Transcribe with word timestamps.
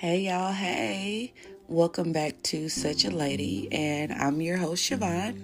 Hey, 0.00 0.28
y'all. 0.28 0.52
Hey. 0.52 1.32
Welcome 1.66 2.12
back 2.12 2.40
to 2.44 2.68
Such 2.68 3.04
a 3.04 3.10
Lady. 3.10 3.66
And 3.72 4.12
I'm 4.12 4.40
your 4.40 4.56
host, 4.56 4.88
Siobhan. 4.88 5.42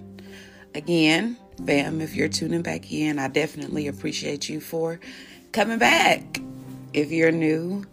Again, 0.73 1.35
fam, 1.65 1.99
if 1.99 2.15
you're 2.15 2.29
tuning 2.29 2.61
back 2.61 2.89
in, 2.89 3.19
I 3.19 3.27
definitely 3.27 3.87
appreciate 3.87 4.47
you 4.47 4.61
for 4.61 5.01
coming 5.51 5.77
back. 5.77 6.39
If 6.93 7.11
you're 7.11 7.33
new, 7.33 7.83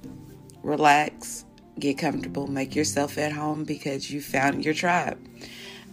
relax, 0.63 1.45
get 1.81 1.99
comfortable, 1.99 2.47
make 2.47 2.77
yourself 2.77 3.19
at 3.19 3.33
home 3.33 3.65
because 3.65 4.13
you 4.13 4.21
found 4.21 4.65
your 4.65 4.75
tribe. 4.75 5.19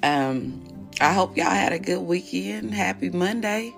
Um, 0.03 0.63
I 1.01 1.13
hope 1.13 1.35
y'all 1.35 1.49
had 1.49 1.73
a 1.73 1.79
good 1.79 2.01
weekend. 2.01 2.75
Happy 2.75 3.09
Monday. 3.09 3.73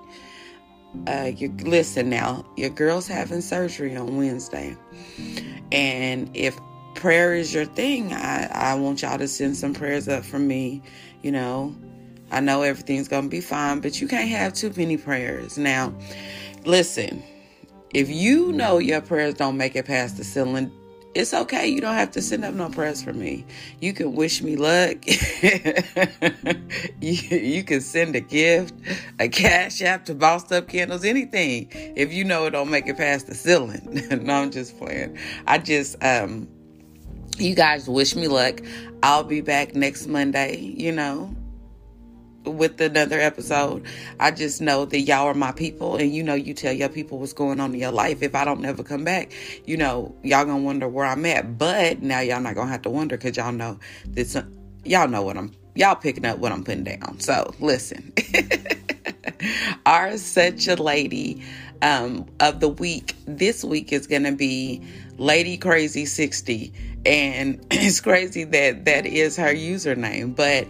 Uh, 1.08 1.32
you 1.34 1.56
listen 1.62 2.10
now. 2.10 2.46
Your 2.58 2.70
girl's 2.70 3.08
having 3.08 3.40
surgery 3.40 3.96
on 3.96 4.18
Wednesday, 4.18 4.76
and 5.72 6.30
if 6.34 6.60
prayer 7.02 7.34
is 7.34 7.52
your 7.52 7.66
thing, 7.66 8.14
I 8.14 8.46
I 8.54 8.76
want 8.76 9.02
y'all 9.02 9.18
to 9.18 9.28
send 9.28 9.58
some 9.58 9.74
prayers 9.74 10.08
up 10.08 10.24
for 10.24 10.38
me. 10.38 10.84
You 11.24 11.32
know, 11.32 11.76
I 12.30 12.42
know 12.42 12.62
everything's 12.62 13.08
gonna 13.08 13.28
be 13.28 13.42
fine, 13.42 13.80
but 13.80 14.00
you 14.00 14.08
can't 14.08 14.30
have 14.30 14.54
too 14.54 14.72
many 14.78 14.98
prayers. 14.98 15.58
Now, 15.58 15.94
listen. 16.64 17.24
If 17.94 18.10
you 18.10 18.54
know 18.54 18.78
your 18.78 19.02
prayers 19.02 19.34
don't 19.34 19.58
make 19.58 19.76
it 19.76 19.86
past 19.86 20.16
the 20.16 20.24
ceiling, 20.24 20.72
it's 21.14 21.34
okay. 21.34 21.68
You 21.68 21.82
don't 21.82 21.96
have 21.96 22.12
to 22.12 22.22
send 22.22 22.46
up 22.46 22.54
no 22.54 22.70
prayers 22.70 23.04
for 23.04 23.12
me. 23.12 23.46
You 23.82 23.92
can 23.92 24.14
wish 24.14 24.42
me 24.42 24.56
luck. 24.56 24.96
you, 27.02 27.12
you 27.38 27.64
can 27.66 27.82
send 27.82 28.16
a 28.16 28.22
gift, 28.22 28.74
a 29.20 29.28
cash 29.28 29.82
app 29.82 30.06
to 30.06 30.16
Bossed 30.16 30.54
Up 30.54 30.70
Candles, 30.70 31.04
anything. 31.04 31.68
If 31.98 32.14
you 32.14 32.24
know 32.24 32.46
it 32.46 32.52
don't 32.52 32.70
make 32.70 32.88
it 32.88 32.96
past 32.96 33.28
the 33.28 33.36
ceiling. 33.36 34.02
no, 34.24 34.36
I'm 34.36 34.52
just 34.52 34.78
playing. 34.78 35.18
I 35.48 35.58
just, 35.58 36.02
um, 36.02 36.48
you 37.38 37.56
guys 37.56 37.88
wish 37.88 38.16
me 38.16 38.28
luck. 38.28 38.62
I'll 39.04 39.24
be 39.24 39.42
back 39.42 39.76
next 39.76 40.08
Monday, 40.08 40.58
you 40.58 40.92
know 40.92 41.36
with 42.46 42.80
another 42.82 43.20
episode. 43.20 43.86
I 44.20 44.32
just 44.32 44.62
know 44.62 44.86
that 44.86 45.00
y'all 45.02 45.28
are 45.28 45.34
my 45.34 45.52
people 45.52 45.96
and 45.98 46.14
you 46.14 46.24
know 46.24 46.34
you 46.34 46.54
tell 46.54 46.74
your 46.74 46.90
people 46.90 47.20
what's 47.20 47.34
going 47.34 47.60
on 47.60 47.74
in 47.74 47.80
your 47.80 47.92
life. 47.92 48.22
If 48.22 48.36
I 48.36 48.46
don't 48.46 48.62
never 48.62 48.84
come 48.84 49.04
back, 49.04 49.32
you 49.66 49.78
know, 49.78 50.16
y'all 50.24 50.46
gonna 50.46 50.58
wonder 50.58 50.88
where 50.88 51.06
I'm 51.06 51.26
at. 51.26 51.58
But 51.58 52.02
now 52.02 52.20
y'all 52.20 52.42
not 52.42 52.56
gonna 52.56 52.72
have 52.72 52.82
to 52.84 52.90
wonder 52.90 53.18
because 53.18 53.38
y'all 53.38 53.52
know 53.52 53.80
this 54.06 54.36
y'all 54.84 55.08
know 55.08 55.22
what 55.22 55.38
I'm 55.38 55.54
y'all 55.76 55.96
picking 55.96 56.26
up 56.26 56.40
what 56.40 56.52
I'm 56.52 56.64
putting 56.64 56.84
down. 56.84 57.20
So 57.20 57.54
listen. 57.60 58.14
Our 59.86 60.18
such 60.18 60.68
a 60.68 60.76
lady 60.76 61.44
um 61.82 62.28
of 62.40 62.60
the 62.60 62.70
week 62.70 63.16
this 63.26 63.64
week 63.64 63.92
is 63.92 64.08
gonna 64.08 64.32
be 64.32 64.82
Lady 65.18 65.58
Crazy 65.58 66.06
60 66.06 66.74
and 67.06 67.66
it's 67.72 68.02
crazy 68.02 68.44
that 68.46 68.86
that 68.86 69.06
is 69.06 69.38
her 69.38 69.54
username 69.54 70.36
but 70.36 70.68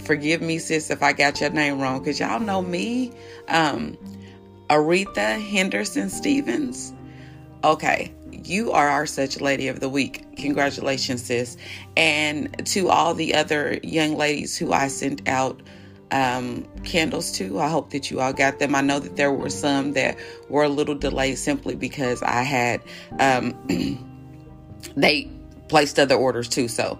forgive 0.00 0.40
me, 0.40 0.58
sis, 0.58 0.90
if 0.90 1.02
I 1.02 1.12
got 1.12 1.40
your 1.40 1.50
name 1.50 1.80
wrong, 1.80 1.98
because 1.98 2.20
y'all 2.20 2.40
know 2.40 2.62
me. 2.62 3.12
Um, 3.48 3.96
Aretha 4.68 5.40
Henderson 5.40 6.08
Stevens. 6.08 6.92
Okay, 7.62 8.12
you 8.30 8.72
are 8.72 8.88
our 8.88 9.06
such 9.06 9.40
lady 9.40 9.68
of 9.68 9.80
the 9.80 9.88
week. 9.88 10.36
Congratulations, 10.36 11.24
sis. 11.24 11.56
And 11.96 12.66
to 12.66 12.88
all 12.90 13.14
the 13.14 13.34
other 13.34 13.78
young 13.82 14.16
ladies 14.16 14.56
who 14.56 14.72
I 14.72 14.88
sent 14.88 15.26
out 15.28 15.62
um, 16.10 16.66
candles 16.84 17.32
to, 17.38 17.58
I 17.58 17.68
hope 17.68 17.90
that 17.90 18.10
you 18.10 18.20
all 18.20 18.32
got 18.32 18.58
them. 18.58 18.74
I 18.74 18.82
know 18.82 19.00
that 19.00 19.16
there 19.16 19.32
were 19.32 19.50
some 19.50 19.94
that 19.94 20.18
were 20.48 20.64
a 20.64 20.68
little 20.68 20.94
delayed 20.94 21.38
simply 21.38 21.74
because 21.74 22.22
I 22.22 22.42
had, 22.42 22.82
um, 23.18 23.54
they 24.96 25.30
placed 25.68 25.98
other 25.98 26.14
orders 26.14 26.48
too. 26.48 26.68
So, 26.68 26.98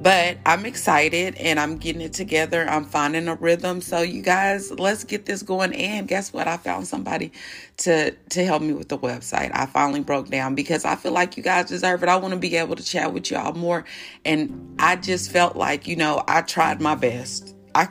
but 0.00 0.38
I'm 0.46 0.64
excited 0.64 1.34
and 1.36 1.60
I'm 1.60 1.76
getting 1.76 2.00
it 2.00 2.14
together. 2.14 2.66
I'm 2.68 2.86
finding 2.86 3.28
a 3.28 3.34
rhythm. 3.34 3.82
So 3.82 4.00
you 4.00 4.22
guys, 4.22 4.70
let's 4.72 5.04
get 5.04 5.26
this 5.26 5.42
going. 5.42 5.74
And 5.74 6.08
guess 6.08 6.32
what? 6.32 6.48
I 6.48 6.56
found 6.56 6.86
somebody 6.86 7.32
to 7.78 8.12
to 8.12 8.44
help 8.44 8.62
me 8.62 8.72
with 8.72 8.88
the 8.88 8.98
website. 8.98 9.50
I 9.52 9.66
finally 9.66 10.00
broke 10.00 10.28
down 10.28 10.54
because 10.54 10.84
I 10.84 10.96
feel 10.96 11.12
like 11.12 11.36
you 11.36 11.42
guys 11.42 11.66
deserve 11.66 12.02
it. 12.02 12.08
I 12.08 12.16
want 12.16 12.32
to 12.32 12.40
be 12.40 12.56
able 12.56 12.76
to 12.76 12.82
chat 12.82 13.12
with 13.12 13.30
y'all 13.30 13.52
more. 13.52 13.84
And 14.24 14.76
I 14.78 14.96
just 14.96 15.30
felt 15.30 15.56
like, 15.56 15.86
you 15.86 15.96
know, 15.96 16.24
I 16.26 16.42
tried 16.42 16.80
my 16.80 16.94
best. 16.94 17.54
I 17.74 17.88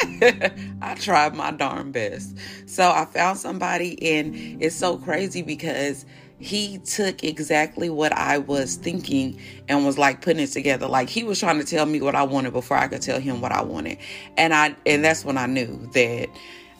I 0.80 0.94
tried 0.94 1.34
my 1.34 1.50
darn 1.50 1.92
best. 1.92 2.38
So 2.66 2.90
I 2.90 3.04
found 3.04 3.38
somebody 3.38 4.16
and 4.16 4.62
it's 4.62 4.76
so 4.76 4.96
crazy 4.96 5.42
because 5.42 6.06
he 6.38 6.78
took 6.78 7.24
exactly 7.24 7.90
what 7.90 8.12
I 8.12 8.38
was 8.38 8.76
thinking 8.76 9.40
and 9.68 9.84
was 9.84 9.98
like 9.98 10.20
putting 10.22 10.42
it 10.42 10.48
together. 10.48 10.86
Like 10.86 11.08
he 11.08 11.24
was 11.24 11.40
trying 11.40 11.58
to 11.58 11.64
tell 11.64 11.86
me 11.86 12.00
what 12.00 12.14
I 12.14 12.22
wanted 12.22 12.52
before 12.52 12.76
I 12.76 12.88
could 12.88 13.02
tell 13.02 13.20
him 13.20 13.40
what 13.40 13.52
I 13.52 13.62
wanted. 13.62 13.98
And 14.36 14.54
I 14.54 14.74
and 14.86 15.04
that's 15.04 15.24
when 15.24 15.36
I 15.38 15.46
knew 15.46 15.88
that 15.94 16.28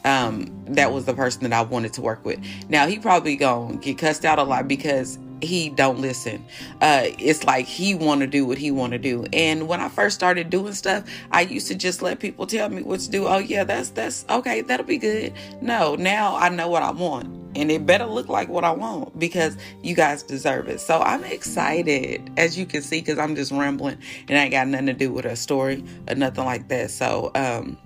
um 0.05 0.49
that 0.67 0.93
was 0.93 1.05
the 1.05 1.13
person 1.13 1.43
that 1.43 1.53
I 1.53 1.61
wanted 1.61 1.93
to 1.93 2.01
work 2.01 2.23
with. 2.23 2.39
Now 2.69 2.87
he 2.87 2.99
probably 2.99 3.35
gonna 3.35 3.77
get 3.77 3.97
cussed 3.97 4.25
out 4.25 4.39
a 4.39 4.43
lot 4.43 4.67
because 4.67 5.19
he 5.41 5.69
don't 5.69 5.99
listen. 5.99 6.45
Uh, 6.81 7.03
it's 7.17 7.43
like 7.43 7.65
he 7.65 7.95
want 7.95 8.21
to 8.21 8.27
do 8.27 8.45
what 8.45 8.57
he 8.57 8.71
want 8.71 8.93
to 8.93 8.99
do. 8.99 9.25
And 9.33 9.67
when 9.67 9.79
I 9.79 9.89
first 9.89 10.15
started 10.15 10.49
doing 10.49 10.73
stuff, 10.73 11.05
I 11.31 11.41
used 11.41 11.67
to 11.67 11.75
just 11.75 12.01
let 12.01 12.19
people 12.19 12.45
tell 12.47 12.69
me 12.69 12.81
what 12.81 12.99
to 13.01 13.09
do. 13.09 13.27
Oh 13.27 13.37
yeah, 13.37 13.63
that's 13.63 13.89
that's 13.89 14.25
okay. 14.29 14.61
That'll 14.61 14.85
be 14.85 14.97
good. 14.97 15.33
No, 15.61 15.95
now 15.95 16.35
I 16.35 16.49
know 16.49 16.67
what 16.69 16.83
I 16.83 16.91
want, 16.91 17.38
and 17.55 17.71
it 17.71 17.85
better 17.85 18.05
look 18.05 18.29
like 18.29 18.47
what 18.49 18.63
I 18.63 18.71
want 18.71 19.17
because 19.17 19.57
you 19.81 19.95
guys 19.95 20.23
deserve 20.23 20.67
it. 20.67 20.79
So 20.79 21.01
I'm 21.01 21.23
excited, 21.23 22.29
as 22.37 22.57
you 22.57 22.65
can 22.65 22.81
see, 22.81 22.99
because 22.99 23.17
I'm 23.17 23.35
just 23.35 23.51
rambling 23.51 23.97
and 24.27 24.37
I 24.37 24.43
ain't 24.43 24.51
got 24.51 24.67
nothing 24.67 24.87
to 24.87 24.93
do 24.93 25.11
with 25.11 25.25
a 25.25 25.35
story 25.35 25.83
or 26.07 26.15
nothing 26.15 26.45
like 26.45 26.67
that. 26.69 26.91
So 26.91 27.31
um, 27.35 27.77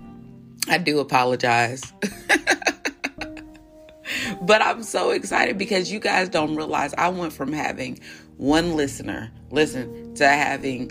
I 0.68 0.78
do 0.78 1.00
apologize. 1.00 1.92
but 4.42 4.62
I'm 4.62 4.82
so 4.82 5.10
excited 5.10 5.58
because 5.58 5.90
you 5.90 5.98
guys 5.98 6.28
don't 6.28 6.56
realize 6.56 6.94
I 6.94 7.08
went 7.08 7.32
from 7.32 7.52
having 7.52 7.98
one 8.36 8.76
listener, 8.76 9.30
listen, 9.50 10.14
to 10.14 10.28
having 10.28 10.90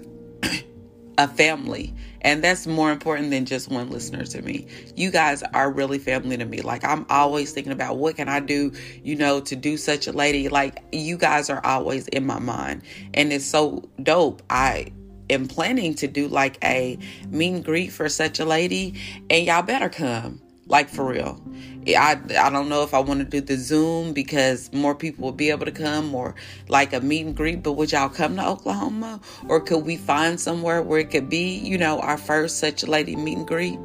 a 1.17 1.27
family. 1.27 1.93
And 2.21 2.43
that's 2.43 2.65
more 2.65 2.91
important 2.91 3.31
than 3.31 3.45
just 3.45 3.69
one 3.69 3.89
listener 3.89 4.23
to 4.25 4.41
me. 4.41 4.67
You 4.95 5.11
guys 5.11 5.43
are 5.53 5.69
really 5.71 5.99
family 5.99 6.37
to 6.37 6.45
me. 6.45 6.61
Like, 6.61 6.83
I'm 6.83 7.05
always 7.09 7.51
thinking 7.51 7.73
about 7.73 7.97
what 7.97 8.15
can 8.15 8.29
I 8.29 8.39
do, 8.39 8.71
you 9.03 9.15
know, 9.15 9.41
to 9.41 9.55
do 9.55 9.75
such 9.77 10.07
a 10.07 10.11
lady. 10.11 10.47
Like, 10.47 10.81
you 10.91 11.17
guys 11.17 11.49
are 11.49 11.63
always 11.65 12.07
in 12.07 12.25
my 12.25 12.39
mind. 12.39 12.83
And 13.13 13.33
it's 13.33 13.45
so 13.45 13.89
dope. 14.01 14.41
I 14.49 14.93
am 15.29 15.47
planning 15.47 15.95
to 15.95 16.07
do 16.07 16.27
like 16.27 16.57
a 16.63 16.97
meet 17.27 17.53
and 17.53 17.65
greet 17.65 17.91
for 17.91 18.09
such 18.09 18.39
a 18.39 18.45
lady, 18.45 19.01
and 19.29 19.45
y'all 19.45 19.63
better 19.63 19.89
come. 19.89 20.41
Like 20.73 20.89
for 20.89 21.05
real. 21.05 21.39
I, 21.87 22.19
I 22.39 22.49
don't 22.49 22.67
know 22.67 22.81
if 22.81 22.95
I 22.95 22.99
want 22.99 23.19
to 23.19 23.25
do 23.25 23.41
the 23.41 23.57
Zoom 23.57 24.11
because 24.11 24.73
more 24.73 24.95
people 24.95 25.25
will 25.25 25.31
be 25.31 25.51
able 25.51 25.67
to 25.67 25.71
come 25.71 26.15
or 26.15 26.33
like 26.67 26.93
a 26.93 26.99
meet 26.99 27.27
and 27.27 27.35
greet, 27.35 27.61
but 27.61 27.73
would 27.73 27.91
y'all 27.91 28.09
come 28.09 28.37
to 28.37 28.47
Oklahoma? 28.47 29.21
Or 29.47 29.59
could 29.59 29.85
we 29.85 29.97
find 29.97 30.39
somewhere 30.39 30.81
where 30.81 30.99
it 30.99 31.11
could 31.11 31.29
be, 31.29 31.59
you 31.59 31.77
know, 31.77 31.99
our 31.99 32.17
first 32.17 32.57
such 32.57 32.81
a 32.81 32.87
lady 32.87 33.15
meet 33.15 33.37
and 33.37 33.47
greet? 33.47 33.77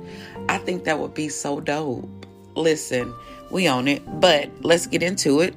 I 0.49 0.57
think 0.57 0.85
that 0.85 0.99
would 0.99 1.13
be 1.13 1.29
so 1.29 1.61
dope. 1.61 2.09
Listen, 2.55 3.15
we 3.51 3.69
own 3.69 3.87
it, 3.87 4.03
but 4.19 4.49
let's 4.63 4.87
get 4.87 5.03
into 5.03 5.41
it. 5.41 5.55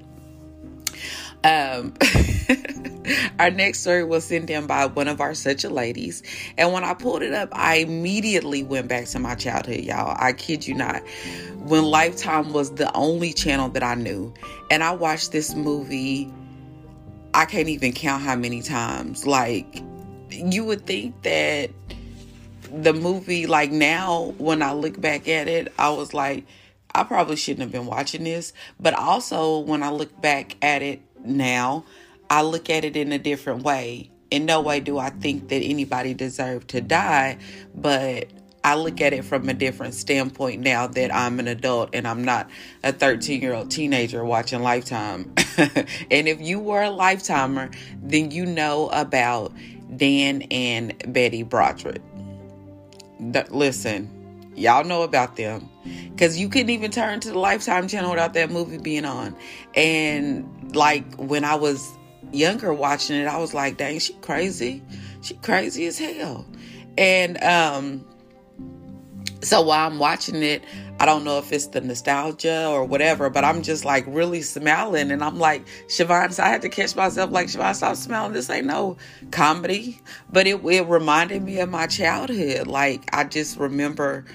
Um, 1.45 1.93
our 3.39 3.49
next 3.49 3.79
story 3.79 4.03
was 4.03 4.25
sent 4.25 4.49
in 4.49 4.67
by 4.67 4.85
one 4.85 5.07
of 5.07 5.21
our 5.21 5.33
such 5.33 5.63
a 5.63 5.69
ladies. 5.69 6.23
And 6.57 6.71
when 6.71 6.83
I 6.83 6.93
pulled 6.93 7.23
it 7.23 7.33
up, 7.33 7.49
I 7.51 7.77
immediately 7.77 8.63
went 8.63 8.87
back 8.87 9.05
to 9.07 9.19
my 9.19 9.35
childhood, 9.35 9.81
y'all. 9.81 10.15
I 10.19 10.33
kid 10.33 10.67
you 10.67 10.75
not. 10.75 11.01
When 11.57 11.83
Lifetime 11.83 12.53
was 12.53 12.71
the 12.71 12.91
only 12.95 13.33
channel 13.33 13.69
that 13.69 13.83
I 13.83 13.95
knew. 13.95 14.33
And 14.69 14.83
I 14.83 14.91
watched 14.91 15.31
this 15.31 15.55
movie, 15.55 16.31
I 17.33 17.45
can't 17.45 17.69
even 17.69 17.93
count 17.93 18.23
how 18.23 18.35
many 18.35 18.61
times. 18.61 19.25
Like, 19.25 19.81
you 20.29 20.65
would 20.65 20.85
think 20.85 21.21
that 21.23 21.71
the 22.71 22.93
movie, 22.93 23.47
like 23.47 23.71
now, 23.71 24.33
when 24.37 24.61
I 24.61 24.73
look 24.73 24.99
back 24.99 25.27
at 25.27 25.47
it, 25.47 25.73
I 25.77 25.89
was 25.89 26.13
like, 26.13 26.45
I 26.93 27.03
probably 27.03 27.35
shouldn't 27.35 27.61
have 27.61 27.71
been 27.71 27.85
watching 27.85 28.23
this. 28.23 28.53
But 28.79 28.93
also, 28.93 29.59
when 29.59 29.83
I 29.83 29.89
look 29.89 30.21
back 30.21 30.55
at 30.61 30.81
it 30.81 31.01
now, 31.23 31.85
I 32.31 32.43
look 32.43 32.69
at 32.69 32.85
it 32.85 32.95
in 32.95 33.11
a 33.11 33.19
different 33.19 33.63
way. 33.63 34.09
In 34.31 34.45
no 34.45 34.61
way 34.61 34.79
do 34.79 34.97
I 34.97 35.09
think 35.09 35.49
that 35.49 35.57
anybody 35.57 36.13
deserved 36.13 36.69
to 36.69 36.79
die, 36.79 37.37
but 37.75 38.29
I 38.63 38.75
look 38.75 39.01
at 39.01 39.11
it 39.11 39.25
from 39.25 39.49
a 39.49 39.53
different 39.53 39.95
standpoint 39.95 40.61
now 40.61 40.87
that 40.87 41.13
I'm 41.13 41.41
an 41.41 41.49
adult 41.49 41.89
and 41.91 42.07
I'm 42.07 42.23
not 42.23 42.49
a 42.83 42.93
13 42.93 43.41
year 43.41 43.53
old 43.53 43.69
teenager 43.69 44.23
watching 44.23 44.61
Lifetime. 44.61 45.33
and 45.57 46.29
if 46.29 46.39
you 46.39 46.61
were 46.61 46.81
a 46.81 46.89
Lifetimer, 46.89 47.69
then 48.01 48.31
you 48.31 48.45
know 48.45 48.87
about 48.93 49.51
Dan 49.97 50.43
and 50.43 50.93
Betty 51.11 51.43
Broderick. 51.43 52.01
listen, 53.49 54.53
y'all 54.55 54.85
know 54.85 55.01
about 55.01 55.35
them 55.35 55.67
because 56.11 56.39
you 56.39 56.47
couldn't 56.47 56.69
even 56.69 56.91
turn 56.91 57.19
to 57.19 57.31
the 57.31 57.39
Lifetime 57.39 57.89
channel 57.89 58.11
without 58.11 58.33
that 58.35 58.51
movie 58.51 58.77
being 58.77 59.03
on. 59.03 59.35
And 59.75 60.73
like 60.73 61.15
when 61.15 61.43
I 61.43 61.55
was 61.55 61.91
younger 62.31 62.73
watching 62.73 63.17
it, 63.17 63.27
I 63.27 63.37
was 63.37 63.53
like, 63.53 63.77
dang, 63.77 63.99
she 63.99 64.13
crazy. 64.15 64.83
She 65.21 65.35
crazy 65.35 65.85
as 65.87 65.97
hell. 65.97 66.45
And 66.97 67.41
um 67.43 68.05
so 69.43 69.61
while 69.61 69.87
I'm 69.87 69.97
watching 69.97 70.43
it, 70.43 70.63
I 70.99 71.05
don't 71.05 71.23
know 71.23 71.39
if 71.39 71.51
it's 71.51 71.67
the 71.67 71.81
nostalgia 71.81 72.67
or 72.67 72.85
whatever, 72.85 73.29
but 73.31 73.43
I'm 73.43 73.63
just 73.63 73.83
like 73.85 74.05
really 74.07 74.43
smiling. 74.43 75.09
And 75.09 75.23
I'm 75.23 75.39
like, 75.39 75.65
Siobhan, 75.87 76.31
so 76.31 76.43
I 76.43 76.49
had 76.49 76.61
to 76.61 76.69
catch 76.69 76.95
myself 76.95 77.31
like, 77.31 77.47
Siobhan, 77.47 77.75
stop 77.75 77.95
smiling. 77.95 78.33
This 78.33 78.51
ain't 78.51 78.67
no 78.67 78.97
comedy. 79.31 79.99
But 80.31 80.45
it, 80.45 80.63
it 80.63 80.85
reminded 80.87 81.41
me 81.41 81.59
of 81.59 81.69
my 81.69 81.87
childhood. 81.87 82.67
Like, 82.67 83.09
I 83.13 83.23
just 83.23 83.57
remember 83.57 84.25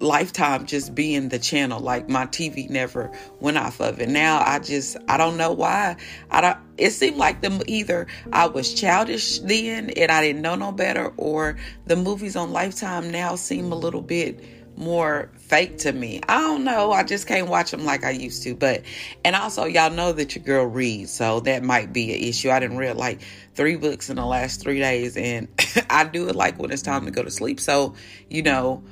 lifetime 0.00 0.66
just 0.66 0.94
being 0.94 1.28
the 1.28 1.38
channel 1.38 1.80
like 1.80 2.08
my 2.08 2.26
tv 2.26 2.68
never 2.68 3.10
went 3.40 3.56
off 3.56 3.80
of 3.80 4.00
it. 4.00 4.08
Now 4.08 4.42
i 4.44 4.58
just 4.58 4.96
i 5.08 5.16
don't 5.16 5.36
know 5.36 5.52
why. 5.52 5.96
I 6.30 6.40
don't 6.40 6.58
it 6.76 6.90
seemed 6.90 7.16
like 7.16 7.40
them 7.40 7.60
either 7.66 8.06
i 8.32 8.46
was 8.46 8.74
childish 8.74 9.38
then 9.40 9.90
and 9.90 10.10
i 10.10 10.20
didn't 10.22 10.42
know 10.42 10.56
no 10.56 10.72
better 10.72 11.12
or 11.16 11.56
the 11.86 11.94
movies 11.94 12.34
on 12.34 12.52
lifetime 12.52 13.10
now 13.10 13.36
seem 13.36 13.70
a 13.70 13.76
little 13.76 14.02
bit 14.02 14.42
more 14.76 15.30
fake 15.36 15.78
to 15.78 15.92
me. 15.92 16.20
I 16.28 16.40
don't 16.40 16.64
know. 16.64 16.90
I 16.90 17.04
just 17.04 17.26
can't 17.26 17.48
watch 17.48 17.70
them 17.70 17.84
like 17.84 18.04
i 18.04 18.10
used 18.10 18.42
to. 18.44 18.54
But 18.54 18.82
and 19.24 19.36
also 19.36 19.64
y'all 19.64 19.90
know 19.90 20.12
that 20.12 20.34
your 20.34 20.44
girl 20.44 20.66
reads 20.66 21.12
so 21.12 21.40
that 21.40 21.62
might 21.62 21.92
be 21.92 22.12
an 22.12 22.20
issue. 22.28 22.50
I 22.50 22.60
didn't 22.60 22.78
read 22.78 22.96
like 22.96 23.20
three 23.54 23.76
books 23.76 24.10
in 24.10 24.16
the 24.16 24.26
last 24.26 24.60
three 24.60 24.80
days 24.80 25.16
and 25.16 25.48
i 25.90 26.04
do 26.04 26.28
it 26.28 26.34
like 26.34 26.58
when 26.58 26.72
it's 26.72 26.82
time 26.82 27.04
to 27.04 27.10
go 27.10 27.22
to 27.22 27.30
sleep. 27.30 27.60
So 27.60 27.94
you 28.28 28.42
know 28.42 28.82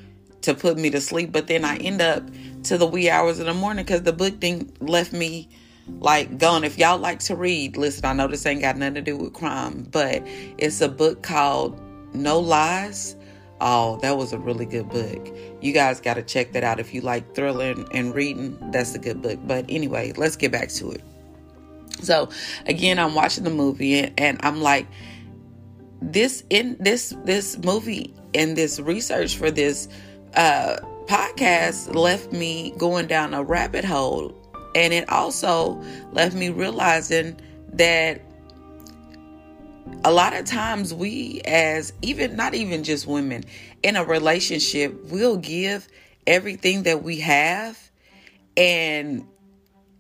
to 0.43 0.55
put 0.55 0.79
me 0.79 0.91
to 0.91 1.01
sleep. 1.01 1.33
But 1.33 1.47
then 1.47 1.65
I 1.65 1.77
end 1.77 2.01
up 2.01 2.23
to 2.65 2.79
the 2.79 2.87
wee 2.87 3.11
hours 3.11 3.39
of 3.39 3.47
the 3.47 3.55
morning 3.55 3.85
because 3.85 4.03
the 4.03 4.13
book 4.13 4.41
thing 4.41 4.73
left 4.81 5.13
me 5.13 5.49
like 6.01 6.39
gone. 6.39 6.65
If 6.65 6.79
y'all 6.79 6.99
like 6.99 7.19
to 7.21 7.37
read, 7.37 7.77
listen, 7.77 8.05
I 8.05 8.13
know 8.13 8.29
this 8.29 8.47
ain't 8.47 8.61
got 8.61 8.77
nothing 8.77 8.95
to 8.95 9.03
do 9.03 9.17
with 9.17 9.33
crime, 9.33 9.87
but 9.91 10.23
it's 10.59 10.81
a 10.81 10.89
book 10.89 11.23
called 11.23 11.81
No 12.15 12.39
Lies. 12.39 13.17
Oh, 13.61 13.99
that 13.99 14.17
was 14.17 14.33
a 14.33 14.39
really 14.39 14.67
good 14.67 14.89
book. 14.89 15.29
You 15.61 15.73
guys 15.73 16.01
got 16.01 16.15
to 16.15 16.23
check 16.23 16.53
that 16.53 16.65
out 16.65 16.81
if 16.81 16.93
you 16.93 17.01
like 17.01 17.35
thriller 17.35 17.75
and 17.93 18.13
reading. 18.15 18.59
That's 18.73 18.95
a 18.95 18.99
good 18.99 19.23
book. 19.23 19.39
But 19.47 19.67
anyway, 19.69 20.13
let's 20.17 20.35
get 20.35 20.51
back 20.51 20.69
to 20.71 20.91
it. 20.91 21.03
So, 22.03 22.29
again, 22.67 22.99
I'm 22.99 23.15
watching 23.15 23.45
the 23.45 23.51
movie 23.51 24.01
and, 24.01 24.13
and 24.19 24.41
I'm 24.43 24.61
like, 24.61 24.89
this 26.01 26.43
in 26.51 26.77
this 26.81 27.15
this 27.25 27.57
movie 27.59 28.13
and 28.35 28.57
this 28.57 28.81
research 28.81 29.37
for 29.37 29.53
this 29.53 29.89
uh, 30.35 30.77
podcast 31.07 31.95
left 31.95 32.33
me 32.33 32.73
going 32.79 33.07
down 33.07 33.35
a 33.35 33.43
rabbit 33.43 33.85
hole. 33.85 34.35
And 34.75 34.93
it 34.93 35.09
also 35.09 35.83
left 36.13 36.35
me 36.35 36.49
realizing 36.49 37.39
that 37.75 38.23
a 40.05 40.13
lot 40.13 40.35
of 40.35 40.47
times 40.47 40.95
we, 40.95 41.43
as 41.45 41.93
even 42.03 42.37
not 42.37 42.55
even 42.55 42.83
just 42.83 43.07
women 43.07 43.45
in 43.83 43.97
a 43.97 44.05
relationship, 44.05 45.11
will 45.11 45.37
give 45.37 45.89
everything 46.27 46.85
that 46.85 47.03
we 47.03 47.21
have 47.21 47.79
and 48.57 49.27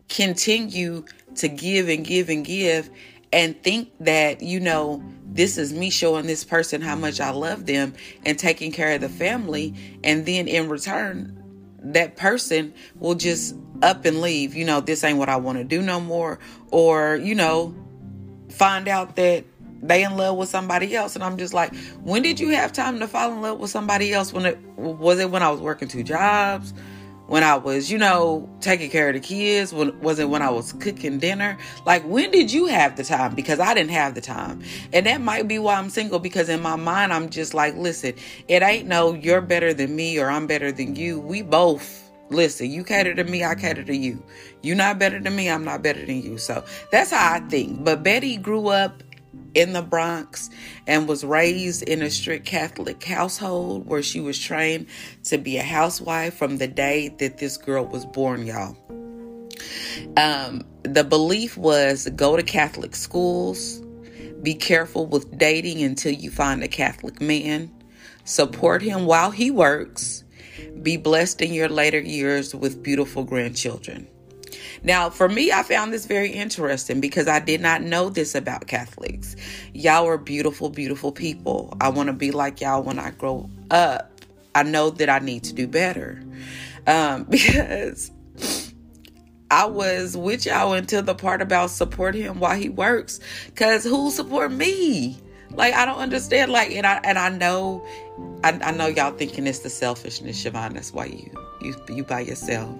continue 0.08 1.04
to 1.36 1.48
give 1.48 1.88
and 1.88 2.04
give 2.04 2.28
and 2.28 2.44
give 2.44 2.90
and 3.32 3.60
think 3.62 3.90
that, 4.00 4.42
you 4.42 4.60
know, 4.60 5.02
this 5.34 5.58
is 5.58 5.72
me 5.72 5.90
showing 5.90 6.26
this 6.26 6.44
person 6.44 6.80
how 6.80 6.96
much 6.96 7.20
I 7.20 7.30
mm-hmm. 7.30 7.38
love 7.38 7.66
them 7.66 7.94
and 8.24 8.38
taking 8.38 8.72
care 8.72 8.94
of 8.94 9.00
the 9.00 9.08
family. 9.08 9.74
And 10.04 10.26
then 10.26 10.48
in 10.48 10.68
return, 10.68 11.38
that 11.84 12.16
person 12.16 12.74
will 12.96 13.14
just 13.14 13.56
up 13.82 14.04
and 14.04 14.20
leave. 14.20 14.54
You 14.54 14.64
know, 14.64 14.80
this 14.80 15.02
ain't 15.04 15.18
what 15.18 15.28
I 15.28 15.36
want 15.36 15.58
to 15.58 15.64
do 15.64 15.82
no 15.82 16.00
more. 16.00 16.38
Or, 16.70 17.16
you 17.16 17.34
know, 17.34 17.74
find 18.50 18.88
out 18.88 19.16
that 19.16 19.44
they 19.82 20.04
in 20.04 20.16
love 20.16 20.36
with 20.36 20.48
somebody 20.48 20.94
else 20.94 21.16
and 21.16 21.24
i'm 21.24 21.36
just 21.36 21.52
like 21.52 21.74
when 22.02 22.22
did 22.22 22.38
you 22.38 22.50
have 22.50 22.72
time 22.72 23.00
to 23.00 23.08
fall 23.08 23.32
in 23.32 23.42
love 23.42 23.58
with 23.58 23.70
somebody 23.70 24.12
else 24.12 24.32
when 24.32 24.46
it 24.46 24.56
was 24.76 25.18
it 25.18 25.28
when 25.28 25.42
i 25.42 25.50
was 25.50 25.60
working 25.60 25.88
two 25.88 26.04
jobs 26.04 26.72
when 27.26 27.42
I 27.42 27.56
was, 27.56 27.90
you 27.90 27.98
know, 27.98 28.48
taking 28.60 28.90
care 28.90 29.08
of 29.08 29.14
the 29.14 29.20
kids? 29.20 29.72
When 29.72 29.98
was 30.00 30.18
it 30.18 30.28
when 30.28 30.42
I 30.42 30.50
was 30.50 30.72
cooking 30.74 31.18
dinner? 31.18 31.58
Like 31.86 32.02
when 32.04 32.30
did 32.30 32.52
you 32.52 32.66
have 32.66 32.96
the 32.96 33.04
time? 33.04 33.34
Because 33.34 33.60
I 33.60 33.74
didn't 33.74 33.90
have 33.90 34.14
the 34.14 34.20
time. 34.20 34.62
And 34.92 35.06
that 35.06 35.20
might 35.20 35.48
be 35.48 35.58
why 35.58 35.76
I'm 35.76 35.90
single 35.90 36.18
because 36.18 36.48
in 36.48 36.60
my 36.60 36.76
mind 36.76 37.12
I'm 37.12 37.30
just 37.30 37.54
like, 37.54 37.76
listen, 37.76 38.14
it 38.48 38.62
ain't 38.62 38.88
no 38.88 39.14
you're 39.14 39.40
better 39.40 39.72
than 39.72 39.94
me 39.94 40.18
or 40.18 40.30
I'm 40.30 40.46
better 40.46 40.72
than 40.72 40.96
you. 40.96 41.20
We 41.20 41.42
both 41.42 42.10
listen, 42.30 42.70
you 42.70 42.84
cater 42.84 43.14
to 43.14 43.24
me, 43.24 43.44
I 43.44 43.54
cater 43.54 43.84
to 43.84 43.96
you. 43.96 44.22
You're 44.62 44.76
not 44.76 44.98
better 44.98 45.20
than 45.20 45.34
me, 45.36 45.50
I'm 45.50 45.64
not 45.64 45.82
better 45.82 46.04
than 46.04 46.22
you. 46.22 46.38
So 46.38 46.64
that's 46.90 47.10
how 47.10 47.34
I 47.34 47.40
think. 47.40 47.84
But 47.84 48.02
Betty 48.02 48.36
grew 48.36 48.68
up 48.68 49.02
in 49.54 49.72
the 49.72 49.82
Bronx 49.82 50.50
and 50.86 51.08
was 51.08 51.24
raised 51.24 51.82
in 51.82 52.02
a 52.02 52.10
strict 52.10 52.46
Catholic 52.46 53.02
household 53.02 53.86
where 53.86 54.02
she 54.02 54.20
was 54.20 54.38
trained 54.38 54.86
to 55.24 55.38
be 55.38 55.58
a 55.58 55.62
housewife 55.62 56.34
from 56.34 56.58
the 56.58 56.68
day 56.68 57.08
that 57.18 57.38
this 57.38 57.56
girl 57.56 57.84
was 57.84 58.06
born, 58.06 58.46
y'all. 58.46 58.76
Um, 60.16 60.64
the 60.82 61.04
belief 61.04 61.56
was 61.56 62.08
go 62.16 62.36
to 62.36 62.42
Catholic 62.42 62.96
schools, 62.96 63.80
be 64.42 64.54
careful 64.54 65.06
with 65.06 65.38
dating 65.38 65.82
until 65.82 66.12
you 66.12 66.30
find 66.30 66.62
a 66.62 66.68
Catholic 66.68 67.20
man, 67.20 67.70
support 68.24 68.82
him 68.82 69.06
while 69.06 69.30
he 69.30 69.50
works, 69.50 70.24
be 70.82 70.96
blessed 70.96 71.40
in 71.42 71.52
your 71.52 71.68
later 71.68 72.00
years 72.00 72.54
with 72.54 72.82
beautiful 72.82 73.24
grandchildren. 73.24 74.08
Now, 74.82 75.10
for 75.10 75.28
me, 75.28 75.52
I 75.52 75.62
found 75.62 75.92
this 75.92 76.06
very 76.06 76.30
interesting 76.30 77.00
because 77.00 77.28
I 77.28 77.40
did 77.40 77.60
not 77.60 77.82
know 77.82 78.08
this 78.08 78.34
about 78.34 78.66
Catholics. 78.66 79.36
Y'all 79.72 80.06
are 80.06 80.18
beautiful, 80.18 80.70
beautiful 80.70 81.12
people. 81.12 81.76
I 81.80 81.88
want 81.88 82.08
to 82.08 82.12
be 82.12 82.30
like 82.30 82.60
y'all 82.60 82.82
when 82.82 82.98
I 82.98 83.10
grow 83.10 83.48
up. 83.70 84.10
I 84.54 84.62
know 84.62 84.90
that 84.90 85.08
I 85.08 85.18
need 85.20 85.44
to 85.44 85.54
do 85.54 85.66
better 85.66 86.22
um, 86.86 87.24
because 87.30 88.10
I 89.50 89.66
was 89.66 90.16
with 90.16 90.46
y'all 90.46 90.72
until 90.72 91.02
the 91.02 91.14
part 91.14 91.42
about 91.42 91.70
support 91.70 92.14
him 92.14 92.40
while 92.40 92.56
he 92.56 92.68
works. 92.68 93.20
Cause 93.54 93.84
who 93.84 94.10
support 94.10 94.52
me? 94.52 95.20
Like 95.54 95.74
I 95.74 95.84
don't 95.84 95.98
understand. 95.98 96.52
Like 96.52 96.72
and 96.72 96.86
I 96.86 97.00
and 97.04 97.18
I 97.18 97.28
know, 97.28 97.84
I, 98.44 98.58
I 98.62 98.72
know 98.72 98.86
y'all 98.86 99.12
thinking 99.12 99.46
it's 99.46 99.60
the 99.60 99.70
selfishness, 99.70 100.42
Siobhan. 100.42 100.74
That's 100.74 100.92
why 100.92 101.06
you 101.06 101.30
you 101.60 101.76
you 101.88 102.04
by 102.04 102.20
yourself. 102.20 102.74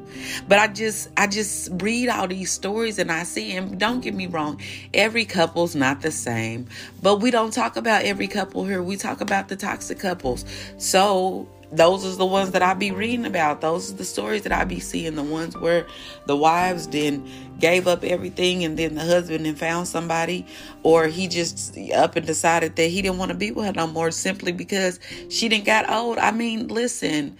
But 0.48 0.58
I 0.58 0.68
just 0.68 1.08
I 1.16 1.26
just 1.26 1.70
read 1.74 2.08
all 2.08 2.28
these 2.28 2.50
stories 2.50 2.98
and 2.98 3.10
I 3.10 3.22
see 3.24 3.52
and 3.52 3.78
don't 3.78 4.00
get 4.00 4.14
me 4.14 4.26
wrong, 4.26 4.60
every 4.94 5.24
couple's 5.24 5.74
not 5.74 6.02
the 6.02 6.10
same. 6.10 6.66
But 7.02 7.16
we 7.16 7.30
don't 7.30 7.52
talk 7.52 7.76
about 7.76 8.04
every 8.04 8.28
couple 8.28 8.64
here. 8.64 8.82
We 8.82 8.96
talk 8.96 9.20
about 9.20 9.48
the 9.48 9.56
toxic 9.56 9.98
couples. 9.98 10.44
So 10.78 11.48
those 11.72 12.04
are 12.04 12.16
the 12.16 12.26
ones 12.26 12.50
that 12.50 12.62
I 12.62 12.74
be 12.74 12.90
reading 12.90 13.24
about. 13.24 13.62
Those 13.62 13.92
are 13.92 13.96
the 13.96 14.04
stories 14.04 14.42
that 14.42 14.52
I 14.52 14.64
be 14.64 14.78
seeing. 14.78 15.14
The 15.14 15.22
ones 15.22 15.56
where 15.56 15.86
the 16.26 16.36
wives 16.36 16.86
then 16.86 17.26
gave 17.58 17.88
up 17.88 18.04
everything 18.04 18.62
and 18.62 18.78
then 18.78 18.94
the 18.94 19.04
husband 19.04 19.46
then 19.46 19.54
found 19.54 19.88
somebody, 19.88 20.46
or 20.82 21.06
he 21.06 21.28
just 21.28 21.78
up 21.94 22.16
and 22.16 22.26
decided 22.26 22.76
that 22.76 22.86
he 22.86 23.00
didn't 23.00 23.18
want 23.18 23.30
to 23.30 23.36
be 23.36 23.50
with 23.50 23.66
her 23.66 23.72
no 23.72 23.86
more 23.86 24.10
simply 24.10 24.52
because 24.52 25.00
she 25.30 25.48
didn't 25.48 25.64
got 25.64 25.88
old. 25.88 26.18
I 26.18 26.30
mean, 26.30 26.68
listen, 26.68 27.38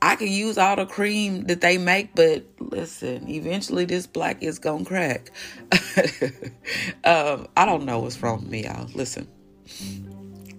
I 0.00 0.14
can 0.14 0.28
use 0.28 0.58
all 0.58 0.76
the 0.76 0.86
cream 0.86 1.44
that 1.46 1.60
they 1.60 1.78
make, 1.78 2.14
but 2.14 2.44
listen, 2.60 3.28
eventually 3.28 3.84
this 3.84 4.06
black 4.06 4.42
is 4.42 4.60
gonna 4.60 4.84
crack. 4.84 5.32
um, 7.04 7.48
I 7.56 7.64
don't 7.64 7.84
know 7.84 7.98
what's 7.98 8.22
wrong 8.22 8.42
with 8.42 8.50
me, 8.50 8.64
y'all. 8.64 8.88
Listen. 8.94 9.26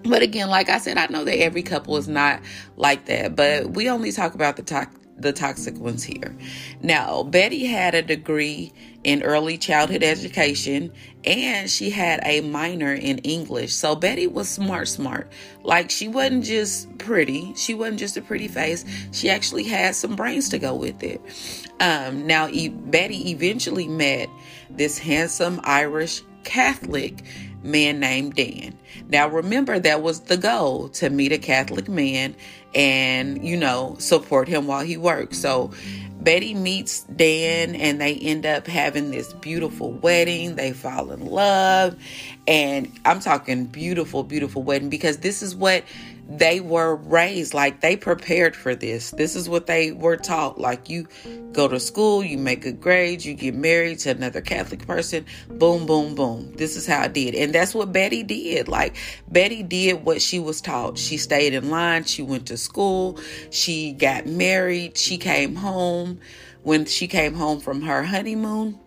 But 0.07 0.21
again, 0.21 0.49
like 0.49 0.69
I 0.69 0.77
said, 0.77 0.97
I 0.97 1.07
know 1.07 1.23
that 1.25 1.39
every 1.39 1.63
couple 1.63 1.97
is 1.97 2.07
not 2.07 2.41
like 2.77 3.05
that, 3.05 3.35
but 3.35 3.71
we 3.71 3.89
only 3.89 4.11
talk 4.11 4.35
about 4.35 4.55
the 4.55 4.63
to- 4.63 4.87
the 5.17 5.33
toxic 5.33 5.77
ones 5.79 6.03
here. 6.03 6.35
Now, 6.81 7.23
Betty 7.23 7.65
had 7.65 7.95
a 7.95 8.01
degree 8.01 8.71
in 9.03 9.23
early 9.23 9.57
childhood 9.57 10.03
education 10.03 10.91
and 11.23 11.69
she 11.69 11.89
had 11.89 12.19
a 12.23 12.41
minor 12.41 12.93
in 12.93 13.17
English. 13.19 13.73
So 13.73 13.95
Betty 13.95 14.27
was 14.27 14.47
smart, 14.47 14.87
smart. 14.87 15.31
Like 15.63 15.89
she 15.89 16.07
wasn't 16.07 16.45
just 16.45 16.95
pretty, 16.99 17.53
she 17.55 17.73
wasn't 17.73 17.99
just 17.99 18.17
a 18.17 18.21
pretty 18.21 18.47
face. 18.47 18.85
She 19.11 19.29
actually 19.29 19.63
had 19.63 19.95
some 19.95 20.15
brains 20.15 20.49
to 20.49 20.59
go 20.59 20.75
with 20.75 21.01
it. 21.01 21.19
Um, 21.79 22.27
now, 22.27 22.47
e- 22.49 22.69
Betty 22.69 23.31
eventually 23.31 23.87
met 23.87 24.29
this 24.69 24.97
handsome 24.99 25.59
Irish 25.63 26.21
Catholic 26.43 27.23
man 27.63 27.99
named 27.99 28.35
Dan. 28.35 28.77
Now, 29.09 29.27
remember, 29.27 29.79
that 29.79 30.01
was 30.01 30.21
the 30.21 30.37
goal 30.37 30.89
to 30.89 31.09
meet 31.09 31.31
a 31.31 31.37
Catholic 31.37 31.87
man 31.87 32.35
and, 32.75 33.43
you 33.43 33.57
know, 33.57 33.95
support 33.99 34.47
him 34.47 34.67
while 34.67 34.83
he 34.83 34.97
works. 34.97 35.39
So, 35.39 35.71
Betty 36.19 36.53
meets 36.53 37.03
Dan 37.03 37.75
and 37.75 38.01
they 38.01 38.15
end 38.15 38.45
up 38.45 38.67
having 38.67 39.11
this 39.11 39.33
beautiful 39.33 39.91
wedding. 39.91 40.55
They 40.55 40.73
fall 40.73 41.11
in 41.11 41.25
love. 41.25 41.95
And 42.47 42.91
I'm 43.05 43.19
talking 43.19 43.65
beautiful, 43.65 44.23
beautiful 44.23 44.63
wedding 44.63 44.89
because 44.89 45.17
this 45.17 45.41
is 45.41 45.55
what 45.55 45.83
they 46.29 46.59
were 46.59 46.95
raised 46.95 47.53
like 47.53 47.81
they 47.81 47.95
prepared 47.95 48.55
for 48.55 48.75
this. 48.75 49.11
This 49.11 49.35
is 49.35 49.47
what 49.47 49.67
they 49.67 49.91
were 49.91 50.17
taught. 50.17 50.59
Like 50.59 50.89
you 50.89 51.07
go 51.53 51.67
to 51.67 51.79
school, 51.79 52.23
you 52.23 52.37
make 52.37 52.61
good 52.61 52.81
grades, 52.81 53.25
you 53.25 53.33
get 53.33 53.55
married 53.55 53.99
to 53.99 54.11
another 54.11 54.41
Catholic 54.41 54.85
person, 54.85 55.25
boom, 55.49 55.85
boom, 55.85 56.15
boom. 56.15 56.53
This 56.53 56.75
is 56.75 56.85
how 56.85 57.01
I 57.01 57.07
did. 57.07 57.33
And 57.33 57.53
that's 57.55 57.73
what 57.73 57.93
Betty 57.93 58.23
did. 58.23 58.67
Like 58.67 58.95
Betty 59.29 59.63
did 59.63 60.03
what 60.03 60.21
she 60.21 60.39
was 60.39 60.59
taught. 60.59 60.97
She 60.97 61.17
stayed 61.17 61.53
in 61.53 61.69
line, 61.69 62.03
she 62.03 62.21
went 62.21 62.47
to 62.47 62.57
school, 62.57 63.19
she 63.49 63.93
got 63.93 64.25
married, 64.25 64.97
she 64.97 65.17
came 65.17 65.55
home. 65.55 66.19
When 66.63 66.83
she 66.83 67.07
came 67.07 67.33
home 67.33 67.61
from 67.61 67.81
her 67.83 68.03
honeymoon, 68.03 68.77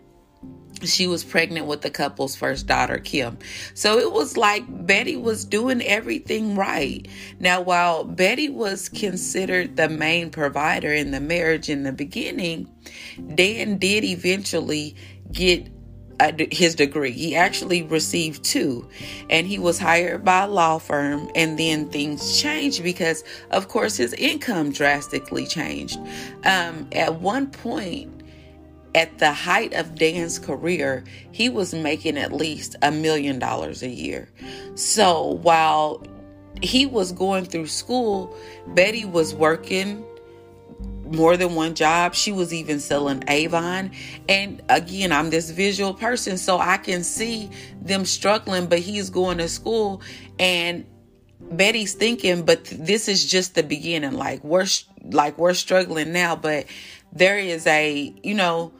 she 0.83 1.07
was 1.07 1.23
pregnant 1.23 1.65
with 1.67 1.81
the 1.81 1.89
couple's 1.89 2.35
first 2.35 2.67
daughter, 2.67 2.97
Kim. 2.97 3.37
So 3.73 3.97
it 3.97 4.11
was 4.11 4.37
like 4.37 4.63
Betty 4.85 5.15
was 5.15 5.45
doing 5.45 5.81
everything 5.81 6.55
right. 6.55 7.07
Now, 7.39 7.61
while 7.61 8.03
Betty 8.03 8.49
was 8.49 8.89
considered 8.89 9.75
the 9.75 9.89
main 9.89 10.29
provider 10.29 10.93
in 10.93 11.11
the 11.11 11.21
marriage 11.21 11.69
in 11.69 11.83
the 11.83 11.91
beginning, 11.91 12.69
Dan 13.35 13.77
did 13.77 14.03
eventually 14.03 14.95
get 15.31 15.69
his 16.51 16.75
degree. 16.75 17.11
He 17.11 17.35
actually 17.35 17.81
received 17.83 18.43
two, 18.43 18.87
and 19.29 19.47
he 19.47 19.57
was 19.57 19.79
hired 19.79 20.23
by 20.23 20.43
a 20.43 20.47
law 20.47 20.77
firm. 20.77 21.29
And 21.35 21.57
then 21.57 21.89
things 21.89 22.39
changed 22.39 22.83
because, 22.83 23.23
of 23.49 23.67
course, 23.67 23.97
his 23.97 24.13
income 24.13 24.71
drastically 24.71 25.47
changed. 25.47 25.97
Um, 26.45 26.87
at 26.91 27.21
one 27.21 27.47
point, 27.47 28.20
at 28.93 29.19
the 29.19 29.31
height 29.31 29.73
of 29.73 29.95
Dan's 29.95 30.39
career, 30.39 31.03
he 31.31 31.49
was 31.49 31.73
making 31.73 32.17
at 32.17 32.31
least 32.31 32.75
a 32.81 32.91
million 32.91 33.39
dollars 33.39 33.83
a 33.83 33.89
year. 33.89 34.29
So 34.75 35.39
while 35.41 36.03
he 36.61 36.85
was 36.85 37.11
going 37.11 37.45
through 37.45 37.67
school, 37.67 38.35
Betty 38.67 39.05
was 39.05 39.33
working 39.33 40.05
more 41.05 41.35
than 41.37 41.55
one 41.55 41.75
job. 41.75 42.13
She 42.15 42.31
was 42.31 42.53
even 42.53 42.79
selling 42.79 43.23
Avon. 43.27 43.91
And 44.29 44.61
again, 44.69 45.11
I'm 45.11 45.29
this 45.29 45.49
visual 45.49 45.93
person, 45.93 46.37
so 46.37 46.57
I 46.57 46.77
can 46.77 47.03
see 47.03 47.49
them 47.81 48.05
struggling, 48.05 48.67
but 48.67 48.79
he's 48.79 49.09
going 49.09 49.37
to 49.39 49.47
school 49.47 50.01
and 50.39 50.85
Betty's 51.39 51.93
thinking, 51.93 52.43
but 52.43 52.65
this 52.65 53.07
is 53.07 53.25
just 53.25 53.55
the 53.55 53.63
beginning. 53.63 54.13
Like 54.13 54.43
we're 54.43 54.67
like 55.03 55.37
we're 55.37 55.53
struggling 55.53 56.13
now, 56.13 56.35
but 56.35 56.65
there 57.11 57.37
is 57.37 57.67
a, 57.67 58.13
you 58.23 58.35
know, 58.35 58.71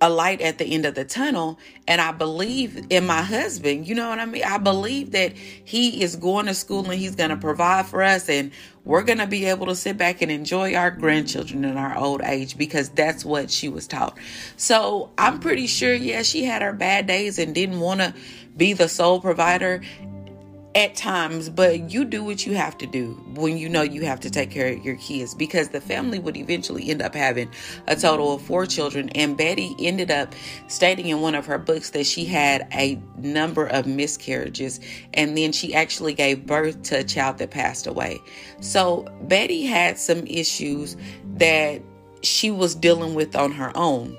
a 0.00 0.10
light 0.10 0.40
at 0.40 0.58
the 0.58 0.64
end 0.64 0.84
of 0.84 0.94
the 0.94 1.04
tunnel 1.04 1.58
and 1.88 2.00
i 2.00 2.12
believe 2.12 2.86
in 2.90 3.06
my 3.06 3.22
husband 3.22 3.86
you 3.88 3.94
know 3.94 4.08
what 4.08 4.18
i 4.18 4.26
mean? 4.26 4.42
I 4.44 4.58
believe 4.58 5.12
that 5.12 5.32
he 5.34 6.02
is 6.02 6.16
going 6.16 6.46
to 6.46 6.54
school 6.54 6.84
and 6.90 7.00
he's 7.00 7.16
going 7.16 7.30
to 7.30 7.36
provide 7.36 7.86
for 7.86 8.02
us 8.02 8.28
and 8.28 8.50
we're 8.84 9.02
going 9.02 9.18
to 9.18 9.26
be 9.26 9.46
able 9.46 9.66
to 9.66 9.74
sit 9.74 9.96
back 9.96 10.22
and 10.22 10.30
enjoy 10.30 10.74
our 10.74 10.92
grandchildren 10.92 11.64
in 11.64 11.76
our 11.76 11.96
old 11.98 12.22
age 12.22 12.56
because 12.56 12.88
that's 12.90 13.24
what 13.24 13.50
she 13.50 13.68
was 13.68 13.86
taught. 13.86 14.16
So 14.56 15.10
i'm 15.18 15.40
pretty 15.40 15.66
sure 15.66 15.94
yeah 15.94 16.22
she 16.22 16.44
had 16.44 16.62
her 16.62 16.72
bad 16.72 17.06
days 17.06 17.38
and 17.38 17.54
didn't 17.54 17.80
want 17.80 18.00
to 18.00 18.14
be 18.56 18.72
the 18.72 18.88
sole 18.88 19.20
provider 19.20 19.82
at 20.76 20.94
times, 20.94 21.48
but 21.48 21.90
you 21.90 22.04
do 22.04 22.22
what 22.22 22.44
you 22.44 22.54
have 22.54 22.76
to 22.76 22.86
do 22.86 23.12
when 23.34 23.56
you 23.56 23.66
know 23.66 23.80
you 23.80 24.04
have 24.04 24.20
to 24.20 24.30
take 24.30 24.50
care 24.50 24.74
of 24.74 24.84
your 24.84 24.96
kids 24.96 25.34
because 25.34 25.70
the 25.70 25.80
family 25.80 26.18
would 26.18 26.36
eventually 26.36 26.90
end 26.90 27.00
up 27.00 27.14
having 27.14 27.50
a 27.86 27.96
total 27.96 28.34
of 28.34 28.42
four 28.42 28.66
children. 28.66 29.08
And 29.14 29.38
Betty 29.38 29.74
ended 29.80 30.10
up 30.10 30.34
stating 30.68 31.06
in 31.06 31.22
one 31.22 31.34
of 31.34 31.46
her 31.46 31.56
books 31.56 31.90
that 31.90 32.04
she 32.04 32.26
had 32.26 32.68
a 32.74 33.00
number 33.16 33.66
of 33.66 33.86
miscarriages 33.86 34.78
and 35.14 35.36
then 35.36 35.50
she 35.50 35.74
actually 35.74 36.12
gave 36.12 36.44
birth 36.44 36.82
to 36.84 36.98
a 36.98 37.04
child 37.04 37.38
that 37.38 37.50
passed 37.50 37.86
away. 37.86 38.20
So 38.60 39.06
Betty 39.22 39.64
had 39.64 39.96
some 39.96 40.26
issues 40.26 40.94
that 41.36 41.80
she 42.22 42.50
was 42.50 42.74
dealing 42.74 43.14
with 43.14 43.34
on 43.34 43.50
her 43.52 43.74
own. 43.74 44.14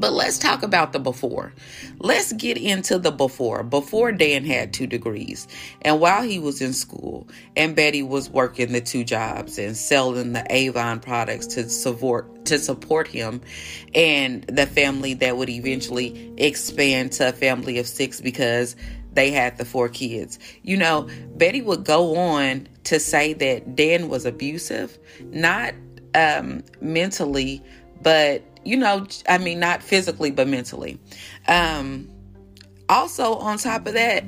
But 0.00 0.12
let's 0.12 0.38
talk 0.38 0.62
about 0.62 0.92
the 0.92 0.98
before. 0.98 1.52
Let's 1.98 2.32
get 2.32 2.56
into 2.56 2.98
the 2.98 3.10
before. 3.10 3.62
Before 3.62 4.12
Dan 4.12 4.44
had 4.44 4.72
two 4.72 4.86
degrees, 4.86 5.46
and 5.82 6.00
while 6.00 6.22
he 6.22 6.38
was 6.38 6.62
in 6.62 6.72
school, 6.72 7.28
and 7.56 7.76
Betty 7.76 8.02
was 8.02 8.30
working 8.30 8.72
the 8.72 8.80
two 8.80 9.04
jobs 9.04 9.58
and 9.58 9.76
selling 9.76 10.32
the 10.32 10.46
Avon 10.48 11.00
products 11.00 11.46
to 11.48 11.68
support 11.68 12.46
to 12.46 12.58
support 12.58 13.06
him 13.06 13.40
and 13.94 14.44
the 14.44 14.66
family 14.66 15.14
that 15.14 15.36
would 15.36 15.50
eventually 15.50 16.32
expand 16.38 17.12
to 17.12 17.28
a 17.28 17.32
family 17.32 17.78
of 17.78 17.86
six 17.86 18.20
because 18.20 18.76
they 19.12 19.30
had 19.30 19.58
the 19.58 19.64
four 19.64 19.88
kids. 19.88 20.38
You 20.62 20.76
know, 20.76 21.08
Betty 21.36 21.62
would 21.62 21.84
go 21.84 22.16
on 22.16 22.68
to 22.84 23.00
say 23.00 23.32
that 23.34 23.76
Dan 23.76 24.08
was 24.08 24.24
abusive, 24.24 24.98
not 25.20 25.74
um, 26.14 26.62
mentally, 26.80 27.62
but 28.02 28.42
you 28.64 28.76
know, 28.76 29.06
I 29.28 29.38
mean, 29.38 29.60
not 29.60 29.82
physically, 29.82 30.30
but 30.30 30.48
mentally. 30.48 30.98
Um, 31.48 32.08
also, 32.88 33.34
on 33.36 33.58
top 33.58 33.86
of 33.86 33.94
that, 33.94 34.24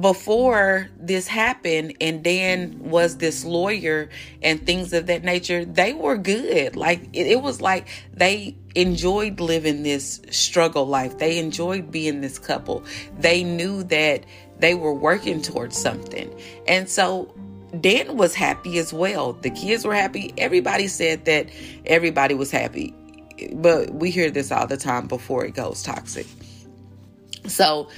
before 0.00 0.88
this 0.98 1.26
happened 1.26 1.94
and 2.00 2.22
Dan 2.22 2.78
was 2.78 3.16
this 3.16 3.44
lawyer 3.44 4.10
and 4.42 4.64
things 4.66 4.92
of 4.92 5.06
that 5.06 5.24
nature, 5.24 5.64
they 5.64 5.92
were 5.92 6.18
good. 6.18 6.76
Like 6.76 7.02
it, 7.12 7.26
it, 7.28 7.40
was 7.40 7.60
like 7.60 7.88
they 8.12 8.56
enjoyed 8.74 9.40
living 9.40 9.84
this 9.84 10.20
struggle 10.30 10.86
life. 10.86 11.18
They 11.18 11.38
enjoyed 11.38 11.90
being 11.90 12.20
this 12.20 12.38
couple. 12.38 12.84
They 13.18 13.42
knew 13.44 13.84
that 13.84 14.24
they 14.58 14.74
were 14.74 14.92
working 14.92 15.40
towards 15.40 15.78
something. 15.78 16.34
And 16.66 16.88
so 16.88 17.34
Dan 17.80 18.16
was 18.16 18.34
happy 18.34 18.78
as 18.78 18.92
well. 18.92 19.34
The 19.34 19.50
kids 19.50 19.84
were 19.84 19.94
happy. 19.94 20.34
Everybody 20.36 20.88
said 20.88 21.24
that 21.24 21.48
everybody 21.86 22.34
was 22.34 22.50
happy 22.50 22.94
but 23.54 23.94
we 23.94 24.10
hear 24.10 24.30
this 24.30 24.50
all 24.52 24.66
the 24.66 24.76
time 24.76 25.06
before 25.06 25.44
it 25.44 25.54
goes 25.54 25.82
toxic. 25.82 26.26
So, 27.46 27.88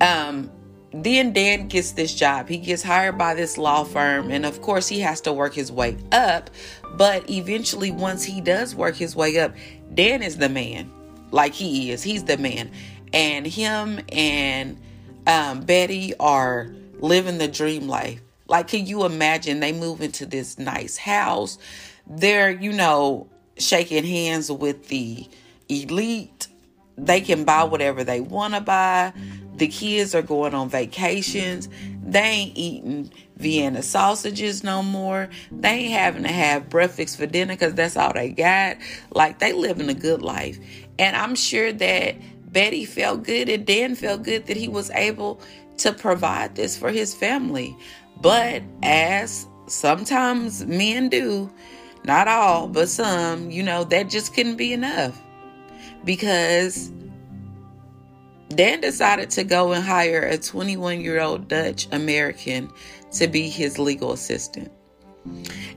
um, 0.00 0.50
then 0.92 1.32
Dan 1.32 1.68
gets 1.68 1.92
this 1.92 2.14
job. 2.14 2.48
He 2.48 2.58
gets 2.58 2.82
hired 2.82 3.16
by 3.16 3.34
this 3.34 3.56
law 3.56 3.84
firm, 3.84 4.30
and 4.30 4.44
of 4.44 4.60
course, 4.60 4.88
he 4.88 5.00
has 5.00 5.20
to 5.22 5.32
work 5.32 5.54
his 5.54 5.70
way 5.70 5.96
up. 6.10 6.50
But 6.96 7.30
eventually, 7.30 7.92
once 7.92 8.24
he 8.24 8.40
does 8.40 8.74
work 8.74 8.96
his 8.96 9.14
way 9.14 9.38
up, 9.38 9.54
Dan 9.94 10.22
is 10.22 10.38
the 10.38 10.48
man. 10.48 10.90
Like 11.30 11.54
he 11.54 11.92
is, 11.92 12.02
he's 12.02 12.24
the 12.24 12.36
man. 12.36 12.72
And 13.12 13.46
him 13.46 14.00
and 14.10 14.80
um, 15.26 15.60
Betty 15.62 16.14
are 16.18 16.72
living 16.98 17.38
the 17.38 17.48
dream 17.48 17.86
life. 17.86 18.20
Like, 18.48 18.66
can 18.66 18.84
you 18.86 19.04
imagine? 19.04 19.60
They 19.60 19.72
move 19.72 20.00
into 20.00 20.26
this 20.26 20.58
nice 20.58 20.96
house. 20.96 21.56
They're, 22.08 22.50
you 22.50 22.72
know, 22.72 23.29
shaking 23.60 24.04
hands 24.04 24.50
with 24.50 24.88
the 24.88 25.28
elite. 25.68 26.48
They 26.96 27.20
can 27.20 27.44
buy 27.44 27.64
whatever 27.64 28.04
they 28.04 28.20
want 28.20 28.54
to 28.54 28.60
buy. 28.60 29.12
The 29.56 29.68
kids 29.68 30.14
are 30.14 30.22
going 30.22 30.54
on 30.54 30.68
vacations. 30.68 31.68
They 32.02 32.20
ain't 32.20 32.56
eating 32.56 33.12
Vienna 33.36 33.82
sausages 33.82 34.62
no 34.62 34.82
more. 34.82 35.28
They 35.50 35.68
ain't 35.68 35.92
having 35.92 36.22
to 36.24 36.28
have 36.28 36.68
breakfast 36.68 37.16
for 37.18 37.26
dinner 37.26 37.54
because 37.54 37.74
that's 37.74 37.96
all 37.96 38.12
they 38.12 38.30
got. 38.30 38.76
Like 39.10 39.38
they 39.38 39.52
living 39.52 39.88
a 39.88 39.94
good 39.94 40.22
life. 40.22 40.58
And 40.98 41.16
I'm 41.16 41.34
sure 41.34 41.72
that 41.72 42.16
Betty 42.52 42.84
felt 42.84 43.22
good 43.22 43.48
and 43.48 43.66
Dan 43.66 43.94
felt 43.94 44.22
good 44.22 44.46
that 44.46 44.56
he 44.56 44.68
was 44.68 44.90
able 44.90 45.40
to 45.78 45.92
provide 45.92 46.54
this 46.56 46.76
for 46.76 46.90
his 46.90 47.14
family. 47.14 47.76
But 48.20 48.62
as 48.82 49.46
sometimes 49.66 50.66
men 50.66 51.08
do, 51.08 51.50
not 52.04 52.28
all, 52.28 52.68
but 52.68 52.88
some, 52.88 53.50
you 53.50 53.62
know, 53.62 53.84
that 53.84 54.08
just 54.08 54.34
couldn't 54.34 54.56
be 54.56 54.72
enough 54.72 55.20
because 56.04 56.90
Dan 58.48 58.80
decided 58.80 59.30
to 59.30 59.44
go 59.44 59.72
and 59.72 59.84
hire 59.84 60.22
a 60.22 60.38
21 60.38 61.00
year 61.00 61.20
old 61.20 61.48
Dutch 61.48 61.86
American 61.92 62.70
to 63.12 63.28
be 63.28 63.48
his 63.48 63.78
legal 63.78 64.12
assistant. 64.12 64.72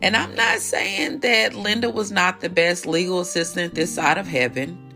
And 0.01 0.15
I'm 0.15 0.33
not 0.35 0.59
saying 0.59 1.19
that 1.19 1.53
Linda 1.53 1.89
was 1.89 2.11
not 2.11 2.41
the 2.41 2.49
best 2.49 2.85
legal 2.85 3.19
assistant 3.19 3.75
this 3.75 3.93
side 3.93 4.17
of 4.17 4.27
heaven, 4.27 4.93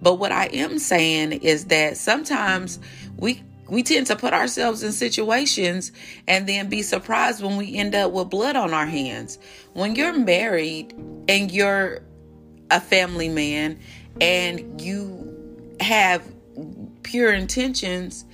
but 0.00 0.14
what 0.14 0.32
I 0.32 0.46
am 0.46 0.78
saying 0.78 1.32
is 1.32 1.66
that 1.66 1.96
sometimes 1.96 2.78
we 3.18 3.42
we 3.72 3.82
tend 3.82 4.06
to 4.06 4.14
put 4.14 4.34
ourselves 4.34 4.82
in 4.82 4.92
situations 4.92 5.92
and 6.28 6.46
then 6.46 6.68
be 6.68 6.82
surprised 6.82 7.42
when 7.42 7.56
we 7.56 7.74
end 7.74 7.94
up 7.94 8.12
with 8.12 8.28
blood 8.28 8.54
on 8.54 8.74
our 8.74 8.84
hands. 8.84 9.38
When 9.72 9.94
you're 9.94 10.12
married 10.12 10.92
and 11.26 11.50
you're 11.50 12.02
a 12.70 12.82
family 12.82 13.30
man 13.30 13.78
and 14.20 14.78
you 14.78 15.74
have 15.80 16.22
pure 17.02 17.32
intentions, 17.32 18.26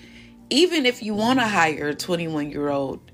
even 0.50 0.84
if 0.84 1.04
you 1.04 1.14
want 1.14 1.38
to 1.38 1.46
hire 1.46 1.90
a 1.90 1.94
21 1.94 2.50
year 2.50 2.70
old 2.70 3.12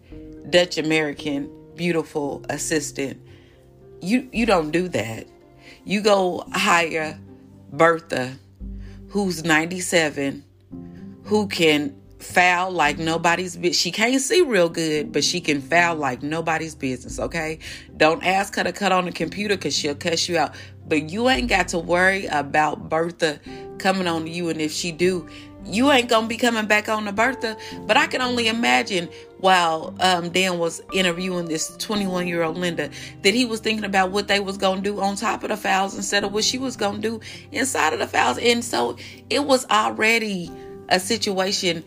Dutch 0.48 0.78
American 0.78 1.50
beautiful 1.76 2.42
assistant, 2.48 3.20
you, 4.00 4.30
you 4.32 4.46
don't 4.46 4.70
do 4.70 4.88
that. 4.88 5.26
You 5.84 6.00
go 6.00 6.42
hire 6.54 7.18
Bertha, 7.70 8.38
who's 9.08 9.44
97, 9.44 10.42
who 11.24 11.48
can 11.48 11.94
foul 12.24 12.70
like 12.70 12.98
nobody's 12.98 13.56
business. 13.56 13.78
She 13.78 13.90
can't 13.90 14.20
see 14.20 14.42
real 14.42 14.68
good, 14.68 15.12
but 15.12 15.22
she 15.22 15.40
can 15.40 15.60
foul 15.60 15.96
like 15.96 16.22
nobody's 16.22 16.74
business, 16.74 17.18
okay? 17.20 17.58
Don't 17.96 18.24
ask 18.24 18.56
her 18.56 18.64
to 18.64 18.72
cut 18.72 18.92
on 18.92 19.04
the 19.04 19.12
computer 19.12 19.56
because 19.56 19.76
she'll 19.76 19.94
cuss 19.94 20.28
you 20.28 20.38
out. 20.38 20.54
But 20.86 21.10
you 21.10 21.28
ain't 21.28 21.48
got 21.48 21.68
to 21.68 21.78
worry 21.78 22.26
about 22.26 22.88
Bertha 22.88 23.40
coming 23.78 24.06
on 24.06 24.26
you. 24.26 24.48
And 24.48 24.60
if 24.60 24.72
she 24.72 24.92
do, 24.92 25.28
you 25.66 25.90
ain't 25.90 26.08
gonna 26.08 26.26
be 26.26 26.36
coming 26.36 26.66
back 26.66 26.88
on 26.88 27.04
the 27.04 27.12
Bertha. 27.12 27.56
But 27.86 27.96
I 27.96 28.06
can 28.06 28.20
only 28.20 28.48
imagine 28.48 29.08
while 29.38 29.94
um, 30.00 30.30
Dan 30.30 30.58
was 30.58 30.82
interviewing 30.92 31.46
this 31.46 31.76
21 31.76 32.26
year 32.28 32.42
old 32.42 32.58
Linda 32.58 32.90
that 33.22 33.34
he 33.34 33.44
was 33.44 33.60
thinking 33.60 33.84
about 33.84 34.10
what 34.10 34.28
they 34.28 34.40
was 34.40 34.56
gonna 34.58 34.80
do 34.80 35.00
on 35.00 35.16
top 35.16 35.42
of 35.42 35.50
the 35.50 35.56
fouls 35.56 35.94
instead 35.94 36.24
of 36.24 36.32
what 36.32 36.44
she 36.44 36.58
was 36.58 36.76
gonna 36.76 36.98
do 36.98 37.20
inside 37.52 37.92
of 37.92 37.98
the 37.98 38.06
fouls. 38.06 38.38
And 38.38 38.64
so 38.64 38.96
it 39.30 39.44
was 39.44 39.66
already 39.70 40.50
a 40.88 41.00
situation 41.00 41.84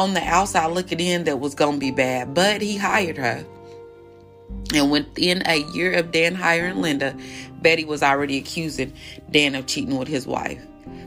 on 0.00 0.14
the 0.14 0.22
outside 0.22 0.72
looking 0.72 0.98
in 0.98 1.24
that 1.24 1.40
was 1.40 1.54
gonna 1.54 1.76
be 1.76 1.90
bad. 1.90 2.34
But 2.34 2.62
he 2.62 2.76
hired 2.76 3.18
her. 3.18 3.44
And 4.74 4.90
within 4.90 5.42
a 5.46 5.58
year 5.72 5.92
of 5.92 6.10
Dan 6.10 6.34
hiring 6.34 6.80
Linda, 6.80 7.14
Betty 7.60 7.84
was 7.84 8.02
already 8.02 8.38
accusing 8.38 8.94
Dan 9.30 9.54
of 9.54 9.66
cheating 9.66 9.98
with 9.98 10.08
his 10.08 10.26
wife. 10.26 10.60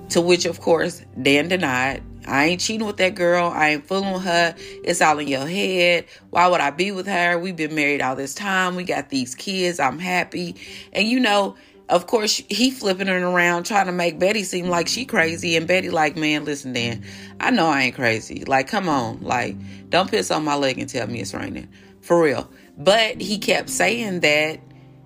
To 0.09 0.21
which, 0.21 0.45
of 0.45 0.61
course, 0.61 1.01
Dan 1.21 1.47
denied. 1.47 2.03
I 2.27 2.45
ain't 2.45 2.61
cheating 2.61 2.85
with 2.85 2.97
that 2.97 3.15
girl. 3.15 3.49
I 3.49 3.69
ain't 3.69 3.87
fooling 3.87 4.13
with 4.13 4.23
her. 4.23 4.55
It's 4.83 5.01
all 5.01 5.17
in 5.17 5.27
your 5.27 5.47
head. 5.47 6.05
Why 6.29 6.47
would 6.47 6.61
I 6.61 6.69
be 6.69 6.91
with 6.91 7.07
her? 7.07 7.39
We've 7.39 7.55
been 7.55 7.73
married 7.73 8.01
all 8.01 8.15
this 8.15 8.35
time. 8.35 8.75
We 8.75 8.83
got 8.83 9.09
these 9.09 9.33
kids. 9.33 9.79
I'm 9.79 9.97
happy. 9.97 10.55
And 10.93 11.07
you 11.07 11.19
know, 11.19 11.55
of 11.89 12.07
course, 12.07 12.41
he 12.49 12.71
flipping 12.71 13.07
her 13.07 13.17
around 13.17 13.65
trying 13.65 13.87
to 13.87 13.91
make 13.91 14.17
Betty 14.17 14.43
seem 14.43 14.67
like 14.67 14.87
she 14.87 15.05
crazy. 15.05 15.57
And 15.57 15.67
Betty 15.67 15.89
like, 15.89 16.15
man, 16.15 16.45
listen, 16.45 16.73
Dan, 16.73 17.03
I 17.39 17.51
know 17.51 17.67
I 17.67 17.83
ain't 17.83 17.95
crazy. 17.95 18.45
Like, 18.45 18.67
come 18.67 18.87
on. 18.87 19.21
Like, 19.21 19.55
don't 19.89 20.09
piss 20.09 20.31
on 20.31 20.43
my 20.43 20.55
leg 20.55 20.79
and 20.79 20.89
tell 20.89 21.07
me 21.07 21.19
it's 21.19 21.33
raining. 21.33 21.67
For 22.01 22.21
real. 22.21 22.49
But 22.77 23.21
he 23.21 23.37
kept 23.37 23.69
saying 23.69 24.21
that 24.21 24.59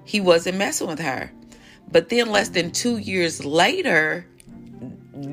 he 0.06 0.22
wasn't 0.22 0.58
messing 0.58 0.88
with 0.88 1.00
her. 1.00 1.32
But 1.92 2.10
then 2.10 2.32
less 2.32 2.50
than 2.50 2.72
two 2.72 2.98
years 2.98 3.44
later, 3.44 4.28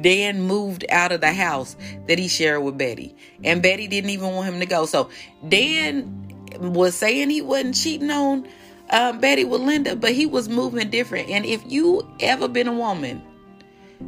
Dan 0.01 0.43
moved 0.43 0.85
out 0.91 1.13
of 1.13 1.21
the 1.21 1.33
house 1.33 1.77
that 2.09 2.19
he 2.19 2.29
shared 2.29 2.63
with 2.63 2.79
Betty. 2.79 3.15
And 3.43 3.63
Betty 3.63 3.87
didn't 3.87 4.11
even 4.11 4.33
want 4.33 4.53
him 4.53 4.61
to 4.61 4.67
go. 4.67 4.87
So 4.87 5.11
Dan 5.47 6.25
was 6.59 6.95
saying 6.95 7.31
he 7.31 7.43
wasn't 7.43 7.75
cheating 7.75 8.11
on 8.11 8.49
uh, 8.91 9.13
Betty 9.13 9.45
with 9.45 9.61
Linda, 9.61 9.97
but 9.97 10.13
he 10.13 10.27
was 10.27 10.49
moving 10.49 10.91
different. 10.91 11.31
And 11.31 11.45
if 11.45 11.63
you 11.71 12.09
ever 12.21 12.49
been 12.49 12.69
a 12.69 12.73
woman 12.73 13.23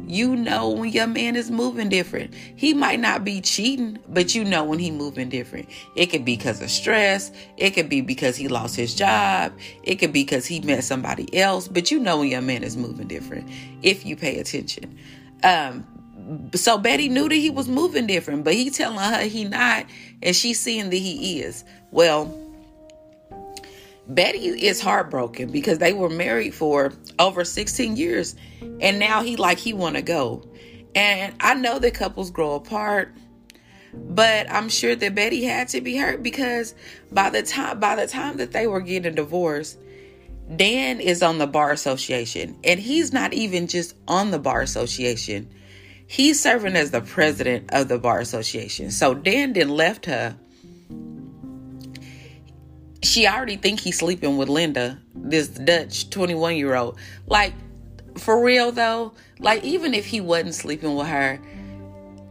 you 0.05 0.35
know 0.35 0.69
when 0.69 0.89
your 0.91 1.07
man 1.07 1.35
is 1.35 1.49
moving 1.49 1.89
different. 1.89 2.33
He 2.33 2.73
might 2.73 2.99
not 2.99 3.23
be 3.23 3.41
cheating, 3.41 3.97
but 4.07 4.35
you 4.35 4.43
know 4.43 4.63
when 4.63 4.79
he 4.79 4.91
moving 4.91 5.29
different. 5.29 5.69
It 5.95 6.07
could 6.07 6.25
be 6.25 6.35
because 6.35 6.61
of 6.61 6.69
stress. 6.69 7.31
It 7.57 7.71
could 7.71 7.89
be 7.89 8.01
because 8.01 8.35
he 8.35 8.47
lost 8.47 8.75
his 8.75 8.93
job. 8.93 9.53
It 9.83 9.95
could 9.95 10.13
be 10.13 10.23
because 10.23 10.45
he 10.45 10.59
met 10.61 10.83
somebody 10.83 11.35
else. 11.37 11.67
But 11.67 11.91
you 11.91 11.99
know 11.99 12.19
when 12.19 12.29
your 12.29 12.41
man 12.41 12.63
is 12.63 12.77
moving 12.77 13.07
different 13.07 13.49
if 13.81 14.05
you 14.05 14.15
pay 14.15 14.39
attention. 14.39 14.97
Um, 15.43 15.85
so 16.53 16.77
Betty 16.77 17.09
knew 17.09 17.29
that 17.29 17.35
he 17.35 17.49
was 17.49 17.67
moving 17.67 18.07
different, 18.07 18.43
but 18.43 18.53
he 18.53 18.69
telling 18.69 18.97
her 18.97 19.21
he 19.23 19.45
not, 19.45 19.85
and 20.21 20.35
she 20.35 20.53
seeing 20.53 20.89
that 20.89 20.97
he 20.97 21.39
is. 21.41 21.63
Well, 21.91 22.46
Betty 24.09 24.47
is 24.65 24.79
heartbroken 24.79 25.51
because 25.51 25.79
they 25.79 25.91
were 25.91 26.09
married 26.09 26.55
for 26.55 26.93
over 27.19 27.43
16 27.43 27.97
years 27.97 28.35
and 28.79 28.99
now 28.99 29.21
he 29.21 29.35
like 29.35 29.57
he 29.57 29.73
want 29.73 29.95
to 29.95 30.01
go. 30.01 30.47
And 30.95 31.35
I 31.39 31.53
know 31.55 31.77
that 31.79 31.93
couples 31.93 32.31
grow 32.31 32.55
apart, 32.55 33.13
but 33.93 34.49
I'm 34.49 34.69
sure 34.69 34.95
that 34.95 35.15
Betty 35.15 35.43
had 35.43 35.67
to 35.69 35.81
be 35.81 35.97
hurt 35.97 36.23
because 36.23 36.73
by 37.11 37.29
the 37.29 37.43
time 37.43 37.79
by 37.79 37.95
the 37.95 38.07
time 38.07 38.37
that 38.37 38.51
they 38.51 38.65
were 38.65 38.79
getting 38.79 39.15
divorced, 39.15 39.77
Dan 40.55 41.01
is 41.01 41.21
on 41.21 41.37
the 41.37 41.47
bar 41.47 41.71
association 41.71 42.57
and 42.63 42.79
he's 42.79 43.11
not 43.11 43.33
even 43.33 43.67
just 43.67 43.95
on 44.07 44.31
the 44.31 44.39
bar 44.39 44.61
association. 44.61 45.49
He's 46.07 46.41
serving 46.41 46.77
as 46.77 46.91
the 46.91 47.01
president 47.01 47.71
of 47.73 47.89
the 47.89 47.99
bar 47.99 48.19
association. 48.19 48.91
So 48.91 49.13
Dan 49.13 49.51
then 49.51 49.67
left 49.67 50.05
her 50.05 50.37
she 53.03 53.27
already 53.27 53.57
think 53.57 53.79
he's 53.79 53.97
sleeping 53.97 54.37
with 54.37 54.49
Linda, 54.49 54.99
this 55.13 55.47
Dutch 55.47 56.09
21 56.09 56.55
year 56.55 56.75
old. 56.75 56.97
Like, 57.27 57.53
for 58.17 58.43
real 58.43 58.71
though, 58.71 59.13
like 59.39 59.63
even 59.63 59.93
if 59.93 60.05
he 60.05 60.21
wasn't 60.21 60.55
sleeping 60.55 60.95
with 60.95 61.07
her, 61.07 61.39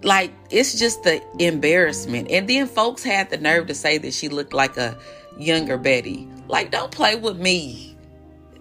like 0.03 0.33
it's 0.51 0.79
just 0.79 1.03
the 1.05 1.23
embarrassment. 1.39 2.31
And 2.31 2.49
then 2.49 2.67
folks 2.67 3.03
had 3.03 3.31
the 3.31 3.39
nerve 3.39 3.69
to 3.69 3.75
say 3.75 3.99
that 3.99 4.13
she 4.13 4.29
looked 4.29 4.53
like 4.53 4.77
a 4.77 4.99
younger 5.39 5.79
Betty. 5.79 6.29
Like, 6.49 6.71
don't 6.71 6.91
play 6.91 7.17
with 7.17 7.39
me. 7.39 7.97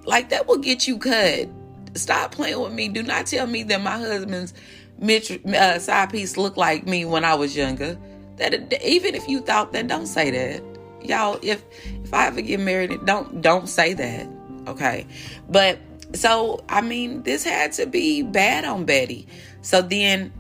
Like 0.06 0.30
that 0.30 0.48
will 0.48 0.58
get 0.58 0.88
you 0.88 0.98
cut. 0.98 1.50
Stop 1.96 2.32
playing 2.32 2.60
with 2.60 2.74
me. 2.74 2.90
Do 2.90 3.02
not 3.02 3.26
tell 3.26 3.48
me 3.48 3.64
that 3.64 3.82
my 3.82 3.98
husband's 3.98 4.54
uh, 5.02 5.80
side 5.80 6.10
piece 6.12 6.38
looked 6.38 6.58
like 6.58 6.86
me 6.86 7.06
when 7.06 7.26
I 7.26 7.36
was 7.36 7.56
younger. 7.56 7.98
That 8.38 8.84
even 8.84 9.16
if 9.16 9.28
you 9.28 9.40
thought 9.40 9.72
that, 9.72 9.88
don't 9.88 10.08
say 10.08 10.30
that 10.30 10.75
y'all 11.08 11.40
if 11.42 11.64
if 12.04 12.14
i 12.14 12.28
ever 12.28 12.42
get 12.42 12.60
married 12.60 13.06
don't 13.06 13.42
don't 13.42 13.68
say 13.68 13.94
that 13.94 14.28
okay? 14.68 15.06
But 15.50 15.80
so 16.14 16.64
i 16.70 16.82
mean 16.82 17.24
this 17.24 17.44
had 17.44 17.74
to 17.74 17.86
be 17.86 18.22
bad 18.22 18.66
on 18.66 18.86
betty. 18.86 19.28
So 19.62 19.82
then 19.82 20.32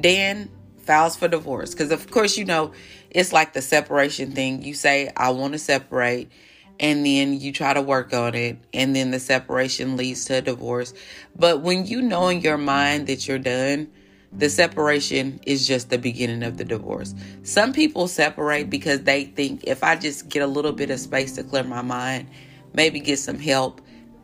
dan 0.00 0.50
files 0.78 1.16
for 1.16 1.28
divorce. 1.28 1.72
Because 1.72 1.90
of 1.90 2.10
course 2.10 2.36
you 2.36 2.44
know 2.44 2.72
it's 3.10 3.32
like 3.32 3.52
the 3.52 3.62
separation 3.62 4.32
thing. 4.32 4.62
You 4.62 4.74
say 4.74 5.10
i 5.16 5.30
want 5.30 5.52
to 5.52 5.58
separate 5.58 6.30
and 6.78 7.06
then 7.06 7.40
you 7.40 7.52
try 7.52 7.72
to 7.72 7.80
work 7.80 8.12
on 8.12 8.34
it 8.34 8.58
and 8.74 8.94
then 8.94 9.10
the 9.10 9.20
separation 9.20 9.96
leads 9.96 10.26
to 10.26 10.36
a 10.36 10.42
divorce. 10.42 10.92
But 11.34 11.62
when 11.62 11.86
you 11.86 12.02
know 12.02 12.28
in 12.28 12.40
your 12.40 12.58
mind 12.58 13.06
that 13.06 13.26
you're 13.26 13.38
done 13.38 13.90
the 14.38 14.50
separation 14.50 15.40
is 15.46 15.66
just 15.66 15.90
the 15.90 15.98
beginning 15.98 16.42
of 16.42 16.58
the 16.58 16.64
divorce. 16.64 17.14
Some 17.42 17.72
people 17.72 18.06
separate 18.08 18.68
because 18.68 19.02
they 19.02 19.24
think 19.24 19.64
if 19.64 19.82
I 19.82 19.96
just 19.96 20.28
get 20.28 20.42
a 20.42 20.46
little 20.46 20.72
bit 20.72 20.90
of 20.90 21.00
space 21.00 21.32
to 21.36 21.42
clear 21.44 21.64
my 21.64 21.82
mind, 21.82 22.28
maybe 22.74 23.00
get 23.00 23.18
some 23.18 23.38
help, 23.38 23.80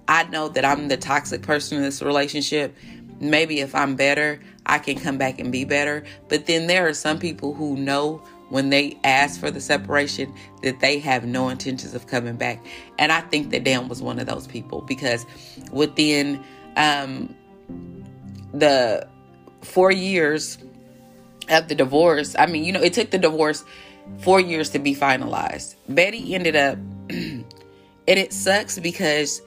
I 0.08 0.24
know 0.24 0.48
that 0.50 0.64
I'm 0.64 0.88
the 0.88 0.96
toxic 0.96 1.42
person 1.42 1.78
in 1.78 1.84
this 1.84 2.02
relationship. 2.02 2.76
Maybe 3.20 3.60
if 3.60 3.74
I'm 3.74 3.96
better, 3.96 4.40
I 4.66 4.78
can 4.78 4.98
come 4.98 5.16
back 5.16 5.38
and 5.38 5.50
be 5.50 5.64
better. 5.64 6.04
But 6.28 6.46
then 6.46 6.66
there 6.66 6.86
are 6.86 6.94
some 6.94 7.18
people 7.18 7.54
who 7.54 7.76
know 7.76 8.22
when 8.50 8.68
they 8.68 8.98
ask 9.04 9.40
for 9.40 9.50
the 9.50 9.60
separation 9.60 10.34
that 10.62 10.80
they 10.80 10.98
have 10.98 11.24
no 11.24 11.48
intentions 11.48 11.94
of 11.94 12.06
coming 12.06 12.36
back. 12.36 12.62
And 12.98 13.10
I 13.10 13.22
think 13.22 13.50
that 13.50 13.64
Dan 13.64 13.88
was 13.88 14.02
one 14.02 14.18
of 14.18 14.26
those 14.26 14.46
people 14.46 14.82
because 14.82 15.24
within 15.70 16.44
um, 16.76 17.34
the 18.52 19.08
four 19.62 19.90
years 19.90 20.58
of 21.48 21.68
the 21.68 21.74
divorce, 21.74 22.34
I 22.38 22.46
mean, 22.46 22.64
you 22.64 22.72
know, 22.72 22.82
it 22.82 22.92
took 22.92 23.10
the 23.10 23.18
divorce 23.18 23.64
four 24.18 24.40
years 24.40 24.70
to 24.70 24.78
be 24.78 24.94
finalized. 24.94 25.74
Betty 25.88 26.34
ended 26.34 26.56
up, 26.56 26.78
and 27.10 27.44
it 28.06 28.32
sucks 28.32 28.78
because 28.78 29.42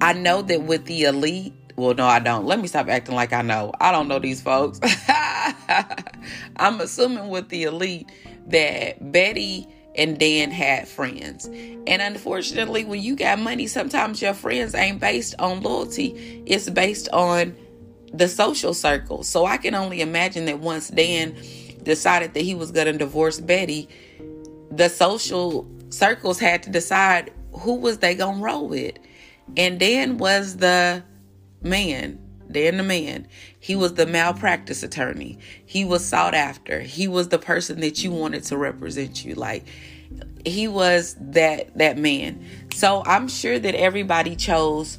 I 0.00 0.12
know 0.12 0.42
that 0.42 0.62
with 0.62 0.84
the 0.86 1.04
elite, 1.04 1.52
well, 1.76 1.94
no, 1.94 2.06
I 2.06 2.20
don't. 2.20 2.46
Let 2.46 2.60
me 2.60 2.68
stop 2.68 2.88
acting 2.88 3.16
like 3.16 3.32
I 3.32 3.42
know. 3.42 3.72
I 3.80 3.90
don't 3.90 4.06
know 4.06 4.20
these 4.20 4.40
folks. 4.40 4.78
I'm 6.56 6.80
assuming 6.80 7.28
with 7.28 7.48
the 7.48 7.64
elite 7.64 8.10
that 8.46 9.12
Betty 9.12 9.66
and 9.96 10.18
Dan 10.18 10.50
had 10.50 10.86
friends. 10.88 11.46
And 11.46 12.02
unfortunately, 12.02 12.84
when 12.84 13.02
you 13.02 13.16
got 13.16 13.38
money, 13.38 13.66
sometimes 13.66 14.22
your 14.22 14.34
friends 14.34 14.74
ain't 14.74 15.00
based 15.00 15.34
on 15.38 15.62
loyalty, 15.62 16.42
it's 16.46 16.70
based 16.70 17.08
on 17.10 17.56
the 18.16 18.28
social 18.28 18.74
circle. 18.74 19.22
So 19.24 19.44
I 19.44 19.56
can 19.56 19.74
only 19.74 20.00
imagine 20.00 20.46
that 20.46 20.60
once 20.60 20.88
Dan 20.88 21.36
decided 21.82 22.34
that 22.34 22.42
he 22.42 22.54
was 22.54 22.70
going 22.70 22.86
to 22.86 22.92
divorce 22.92 23.40
Betty, 23.40 23.88
the 24.70 24.88
social 24.88 25.68
circles 25.90 26.38
had 26.38 26.62
to 26.64 26.70
decide 26.70 27.32
who 27.52 27.76
was 27.76 27.98
they 27.98 28.14
going 28.14 28.38
to 28.38 28.44
roll 28.44 28.68
with. 28.68 28.94
And 29.56 29.78
Dan 29.78 30.18
was 30.18 30.56
the 30.56 31.02
man. 31.62 32.20
Dan 32.50 32.76
the 32.76 32.82
man. 32.82 33.26
He 33.58 33.74
was 33.74 33.94
the 33.94 34.06
malpractice 34.06 34.82
attorney. 34.82 35.38
He 35.66 35.84
was 35.84 36.04
sought 36.04 36.34
after. 36.34 36.80
He 36.80 37.08
was 37.08 37.28
the 37.28 37.38
person 37.38 37.80
that 37.80 38.02
you 38.04 38.10
wanted 38.10 38.44
to 38.44 38.56
represent 38.56 39.24
you. 39.24 39.34
Like 39.34 39.64
he 40.44 40.68
was 40.68 41.16
that 41.18 41.76
that 41.78 41.98
man. 41.98 42.44
So 42.74 43.02
I'm 43.06 43.28
sure 43.28 43.58
that 43.58 43.74
everybody 43.74 44.36
chose 44.36 44.98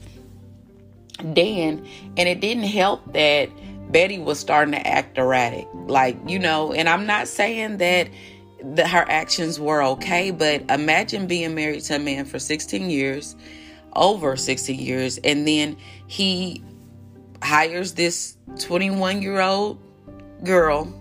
Dan, 1.33 1.85
and 2.17 2.29
it 2.29 2.41
didn't 2.41 2.63
help 2.63 3.13
that 3.13 3.49
Betty 3.91 4.19
was 4.19 4.39
starting 4.39 4.73
to 4.73 4.87
act 4.87 5.17
erratic. 5.17 5.67
Like, 5.87 6.17
you 6.27 6.39
know, 6.39 6.73
and 6.73 6.89
I'm 6.89 7.05
not 7.05 7.27
saying 7.27 7.77
that 7.77 8.09
that 8.61 8.87
her 8.87 9.05
actions 9.07 9.59
were 9.59 9.83
okay, 9.83 10.31
but 10.31 10.63
imagine 10.71 11.27
being 11.27 11.53
married 11.53 11.81
to 11.81 11.97
a 11.97 11.99
man 11.99 12.25
for 12.25 12.39
16 12.39 12.89
years, 12.89 13.35
over 13.95 14.35
16 14.35 14.79
years, 14.79 15.19
and 15.19 15.47
then 15.47 15.77
he 16.07 16.63
hires 17.43 17.93
this 17.93 18.37
21 18.59 19.21
year 19.21 19.39
old 19.39 19.79
girl 20.43 20.91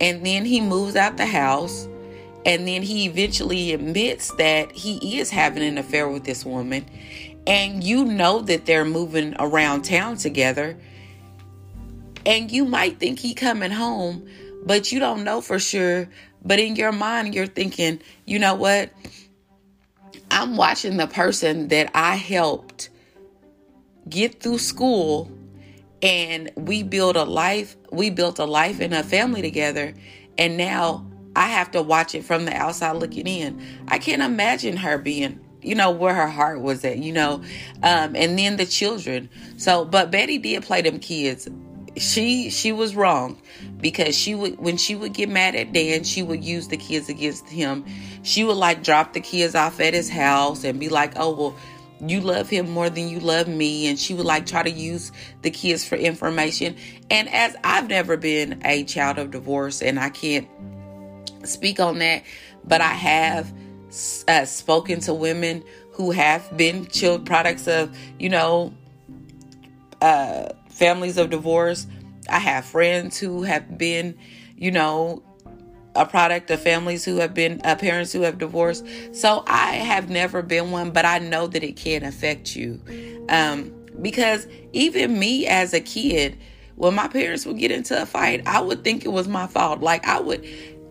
and 0.00 0.24
then 0.24 0.44
he 0.44 0.60
moves 0.60 0.96
out 0.96 1.16
the 1.16 1.26
house 1.26 1.88
and 2.46 2.68
then 2.68 2.82
he 2.82 3.06
eventually 3.06 3.72
admits 3.72 4.34
that 4.36 4.70
he 4.72 5.18
is 5.18 5.30
having 5.30 5.62
an 5.62 5.78
affair 5.78 6.08
with 6.08 6.24
this 6.24 6.44
woman 6.44 6.84
and 7.46 7.84
you 7.84 8.04
know 8.04 8.40
that 8.40 8.66
they're 8.66 8.84
moving 8.84 9.34
around 9.38 9.82
town 9.82 10.16
together 10.16 10.76
and 12.26 12.50
you 12.50 12.64
might 12.64 12.98
think 12.98 13.18
he 13.18 13.34
coming 13.34 13.70
home 13.70 14.26
but 14.66 14.90
you 14.90 14.98
don't 14.98 15.24
know 15.24 15.42
for 15.42 15.58
sure. 15.58 16.08
But 16.42 16.58
in 16.58 16.76
your 16.76 16.92
mind 16.92 17.34
you're 17.34 17.46
thinking 17.46 18.00
you 18.24 18.38
know 18.38 18.54
what? 18.54 18.90
I'm 20.30 20.56
watching 20.56 20.96
the 20.96 21.06
person 21.06 21.68
that 21.68 21.90
i 21.94 22.16
helped 22.16 22.88
get 24.08 24.40
through 24.40 24.58
school 24.58 25.30
and 26.02 26.50
we 26.56 26.82
build 26.82 27.16
a 27.16 27.24
life 27.24 27.76
we 27.90 28.10
built 28.10 28.38
a 28.38 28.44
life 28.44 28.80
and 28.80 28.92
a 28.92 29.02
family 29.02 29.42
together 29.42 29.94
and 30.36 30.56
now 30.56 31.06
i 31.36 31.46
have 31.46 31.70
to 31.70 31.80
watch 31.80 32.14
it 32.14 32.24
from 32.24 32.44
the 32.44 32.54
outside 32.54 32.96
looking 32.96 33.26
in. 33.26 33.62
I 33.88 33.98
can't 33.98 34.22
imagine 34.22 34.76
her 34.78 34.98
being 34.98 35.43
you 35.64 35.74
know 35.74 35.90
where 35.90 36.14
her 36.14 36.28
heart 36.28 36.60
was 36.60 36.84
at 36.84 36.98
you 36.98 37.12
know 37.12 37.42
um 37.82 38.14
and 38.16 38.38
then 38.38 38.56
the 38.56 38.66
children. 38.66 39.28
So 39.56 39.84
but 39.84 40.10
betty 40.10 40.38
did 40.38 40.62
play 40.62 40.82
them 40.82 40.98
kids. 40.98 41.48
She 41.96 42.50
she 42.50 42.72
was 42.72 42.96
wrong 42.96 43.40
because 43.80 44.16
she 44.16 44.34
would 44.34 44.58
when 44.58 44.76
she 44.76 44.94
would 44.94 45.14
get 45.14 45.28
mad 45.28 45.54
at 45.54 45.72
Dan, 45.72 46.04
she 46.04 46.22
would 46.22 46.44
use 46.44 46.68
the 46.68 46.76
kids 46.76 47.08
against 47.08 47.48
him. 47.48 47.84
She 48.22 48.42
would 48.42 48.56
like 48.56 48.82
drop 48.82 49.12
the 49.12 49.20
kids 49.20 49.54
off 49.54 49.80
at 49.80 49.94
his 49.94 50.10
house 50.10 50.64
and 50.64 50.80
be 50.80 50.88
like, 50.88 51.12
"Oh, 51.16 51.34
well, 51.34 51.56
you 52.00 52.20
love 52.20 52.48
him 52.48 52.70
more 52.70 52.90
than 52.90 53.08
you 53.08 53.20
love 53.20 53.48
me. 53.48 53.86
And 53.86 53.98
she 53.98 54.14
would 54.14 54.26
like 54.26 54.46
try 54.46 54.62
to 54.62 54.70
use 54.70 55.12
the 55.42 55.50
kids 55.50 55.86
for 55.86 55.96
information. 55.96 56.76
And 57.10 57.28
as 57.28 57.56
i've 57.64 57.88
never 57.88 58.16
been 58.16 58.60
a 58.64 58.84
child 58.84 59.18
of 59.18 59.30
divorce 59.30 59.82
and 59.82 59.98
i 59.98 60.10
can't 60.10 60.48
speak 61.44 61.78
on 61.78 61.98
that 61.98 62.22
but 62.64 62.80
i 62.80 62.88
have 62.88 63.52
uh, 64.28 64.44
spoken 64.44 65.00
to 65.00 65.14
women 65.14 65.62
who 65.92 66.10
have 66.10 66.56
been 66.56 66.86
child 66.86 67.24
products 67.26 67.66
of 67.68 67.94
you 68.18 68.28
know 68.28 68.72
uh, 70.00 70.48
families 70.68 71.16
of 71.16 71.30
divorce 71.30 71.86
i 72.28 72.38
have 72.38 72.64
friends 72.64 73.18
who 73.18 73.42
have 73.42 73.78
been 73.78 74.16
you 74.56 74.70
know 74.70 75.22
a 75.96 76.04
product 76.04 76.50
of 76.50 76.60
families 76.60 77.04
who 77.04 77.16
have 77.18 77.34
been 77.34 77.60
uh, 77.64 77.76
parents 77.76 78.12
who 78.12 78.22
have 78.22 78.38
divorced. 78.38 78.84
So 79.12 79.44
I 79.46 79.74
have 79.74 80.10
never 80.10 80.42
been 80.42 80.70
one, 80.70 80.90
but 80.90 81.04
I 81.04 81.18
know 81.18 81.46
that 81.46 81.62
it 81.62 81.76
can 81.76 82.04
affect 82.04 82.56
you. 82.56 82.80
Um, 83.28 83.72
because 84.02 84.46
even 84.72 85.18
me 85.18 85.46
as 85.46 85.72
a 85.72 85.80
kid, 85.80 86.36
when 86.76 86.94
my 86.94 87.06
parents 87.06 87.46
would 87.46 87.58
get 87.58 87.70
into 87.70 88.00
a 88.00 88.06
fight, 88.06 88.42
I 88.46 88.60
would 88.60 88.82
think 88.82 89.04
it 89.04 89.10
was 89.10 89.28
my 89.28 89.46
fault. 89.46 89.80
Like 89.80 90.06
I 90.06 90.20
would 90.20 90.44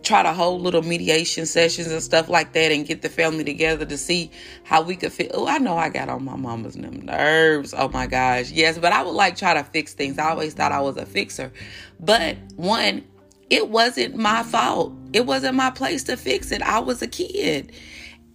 try 0.04 0.22
to 0.22 0.34
hold 0.34 0.62
little 0.62 0.82
mediation 0.82 1.46
sessions 1.46 1.88
and 1.88 2.02
stuff 2.02 2.30
like 2.30 2.54
that 2.54 2.72
and 2.72 2.86
get 2.86 3.02
the 3.02 3.10
family 3.10 3.44
together 3.44 3.86
to 3.86 3.98
see 3.98 4.30
how 4.64 4.82
we 4.82 4.96
could 4.96 5.12
fit. 5.12 5.32
Oh, 5.34 5.48
I 5.48 5.58
know 5.58 5.78
I 5.78 5.90
got 5.90 6.10
on 6.10 6.24
my 6.24 6.36
mama's 6.36 6.76
nerves. 6.76 7.74
Oh 7.76 7.90
my 7.90 8.08
gosh. 8.08 8.52
Yes, 8.52 8.78
but 8.78 8.92
I 8.92 9.02
would 9.02 9.12
like 9.12 9.38
try 9.38 9.54
to 9.54 9.64
fix 9.64 9.94
things. 9.94 10.20
I 10.20 10.30
always 10.30 10.54
thought 10.54 10.72
I 10.72 10.82
was 10.82 10.98
a 10.98 11.06
fixer. 11.06 11.52
But 12.00 12.38
one, 12.56 13.06
it 13.50 13.70
wasn't 13.70 14.16
my 14.16 14.44
fault. 14.44 14.94
It 15.14 15.26
wasn't 15.26 15.56
my 15.56 15.70
place 15.70 16.04
to 16.06 16.18
fix 16.18 16.52
it. 16.52 16.62
I 16.62 16.80
was 16.80 17.02
a 17.02 17.08
kid. 17.08 17.72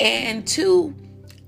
And 0.00 0.46
two, 0.46 0.94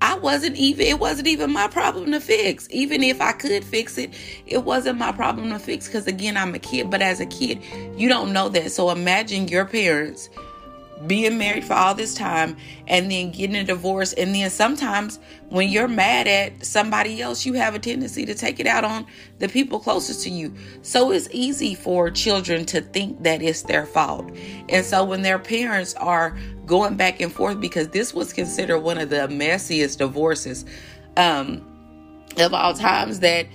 I 0.03 0.17
wasn't 0.19 0.57
even, 0.57 0.87
it 0.87 0.99
wasn't 0.99 1.29
even 1.29 1.53
my 1.53 1.69
problem 1.69 2.13
to 2.13 2.21
fix. 2.21 2.67
Even 2.71 3.03
if 3.03 3.21
I 3.21 3.33
could 3.33 3.63
fix 3.65 3.99
it, 3.99 4.15
it 4.47 4.65
wasn't 4.65 4.99
my 4.99 5.13
problem 5.13 5.51
to 5.51 5.59
fix 5.59 5.87
because, 5.87 6.07
again, 6.07 6.37
I'm 6.37 6.55
a 6.55 6.59
kid. 6.59 6.91
But 6.91 7.03
as 7.03 7.21
a 7.21 7.27
kid, 7.27 7.63
you 7.97 8.09
don't 8.09 8.33
know 8.33 8.49
that. 8.49 8.73
So 8.73 8.91
imagine 8.91 9.49
your 9.49 9.67
parents 9.67 10.31
being 11.07 11.39
married 11.39 11.65
for 11.65 11.75
all 11.75 11.95
this 11.95 12.15
time 12.15 12.57
and 12.87 13.11
then 13.11 13.31
getting 13.31 13.57
a 13.57 13.65
divorce. 13.65 14.13
And 14.13 14.35
then 14.35 14.51
sometimes 14.51 15.19
when 15.49 15.69
you're 15.69 15.89
mad 15.89 16.29
at 16.29 16.65
somebody 16.65 17.23
else 17.23 17.47
you 17.47 17.55
have 17.55 17.75
a 17.75 17.79
tendency 17.79 18.27
to 18.27 18.35
take 18.35 18.61
it 18.61 18.67
out 18.67 18.85
on 18.85 19.07
the 19.39 19.49
people 19.49 19.81
closest 19.81 20.23
to 20.25 20.31
you. 20.31 20.55
So 20.83 21.11
it's 21.11 21.29
easy 21.33 21.75
for 21.75 22.11
children 22.11 22.65
to 22.67 22.81
think 22.81 23.23
that 23.23 23.43
it's 23.43 23.63
their 23.63 23.87
fault. 23.87 24.31
And 24.69 24.85
so 24.85 25.05
when 25.05 25.23
their 25.23 25.39
parents 25.39 25.95
are 25.95 26.37
going 26.67 26.97
back 26.97 27.21
and 27.21 27.33
forth 27.33 27.61
because 27.61 27.89
this 27.89 28.15
was 28.15 28.33
considered 28.33 28.81
one 28.81 28.99
of 28.99 29.11
the 29.11 29.29
messiest 29.29 29.99
divorces 29.99 30.65
um, 31.17 31.67
of 32.39 32.55
all 32.55 32.75
times 32.75 33.21
that 33.21 33.47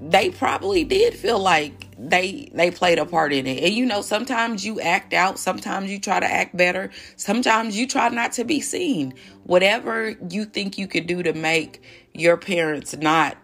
they 0.00 0.30
probably 0.30 0.84
did 0.84 1.14
feel 1.14 1.38
like 1.38 1.83
they 1.98 2.50
they 2.52 2.70
played 2.70 2.98
a 2.98 3.06
part 3.06 3.32
in 3.32 3.46
it. 3.46 3.62
And 3.62 3.74
you 3.74 3.86
know, 3.86 4.02
sometimes 4.02 4.64
you 4.64 4.80
act 4.80 5.12
out, 5.12 5.38
sometimes 5.38 5.90
you 5.90 5.98
try 6.00 6.20
to 6.20 6.26
act 6.26 6.56
better, 6.56 6.90
sometimes 7.16 7.78
you 7.78 7.86
try 7.86 8.08
not 8.08 8.32
to 8.32 8.44
be 8.44 8.60
seen. 8.60 9.14
Whatever 9.44 10.16
you 10.30 10.44
think 10.44 10.78
you 10.78 10.86
could 10.86 11.06
do 11.06 11.22
to 11.22 11.32
make 11.32 11.82
your 12.12 12.36
parents 12.36 12.96
not 12.96 13.36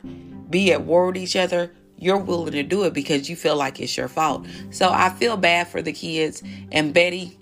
be 0.51 0.73
at 0.73 0.83
war 0.83 1.07
with 1.07 1.17
each 1.17 1.37
other, 1.37 1.73
you're 1.99 2.19
willing 2.19 2.53
to 2.53 2.63
do 2.63 2.85
it 2.85 2.95
because 2.95 3.29
you 3.29 3.37
feel 3.37 3.57
like 3.57 3.81
it's 3.81 3.97
your 3.97 4.09
fault. 4.09 4.47
So 4.71 4.91
I 4.91 5.11
feel 5.11 5.37
bad 5.37 5.69
for 5.69 5.83
the 5.83 5.93
kids 5.93 6.43
and 6.73 6.95
Betty 6.95 7.39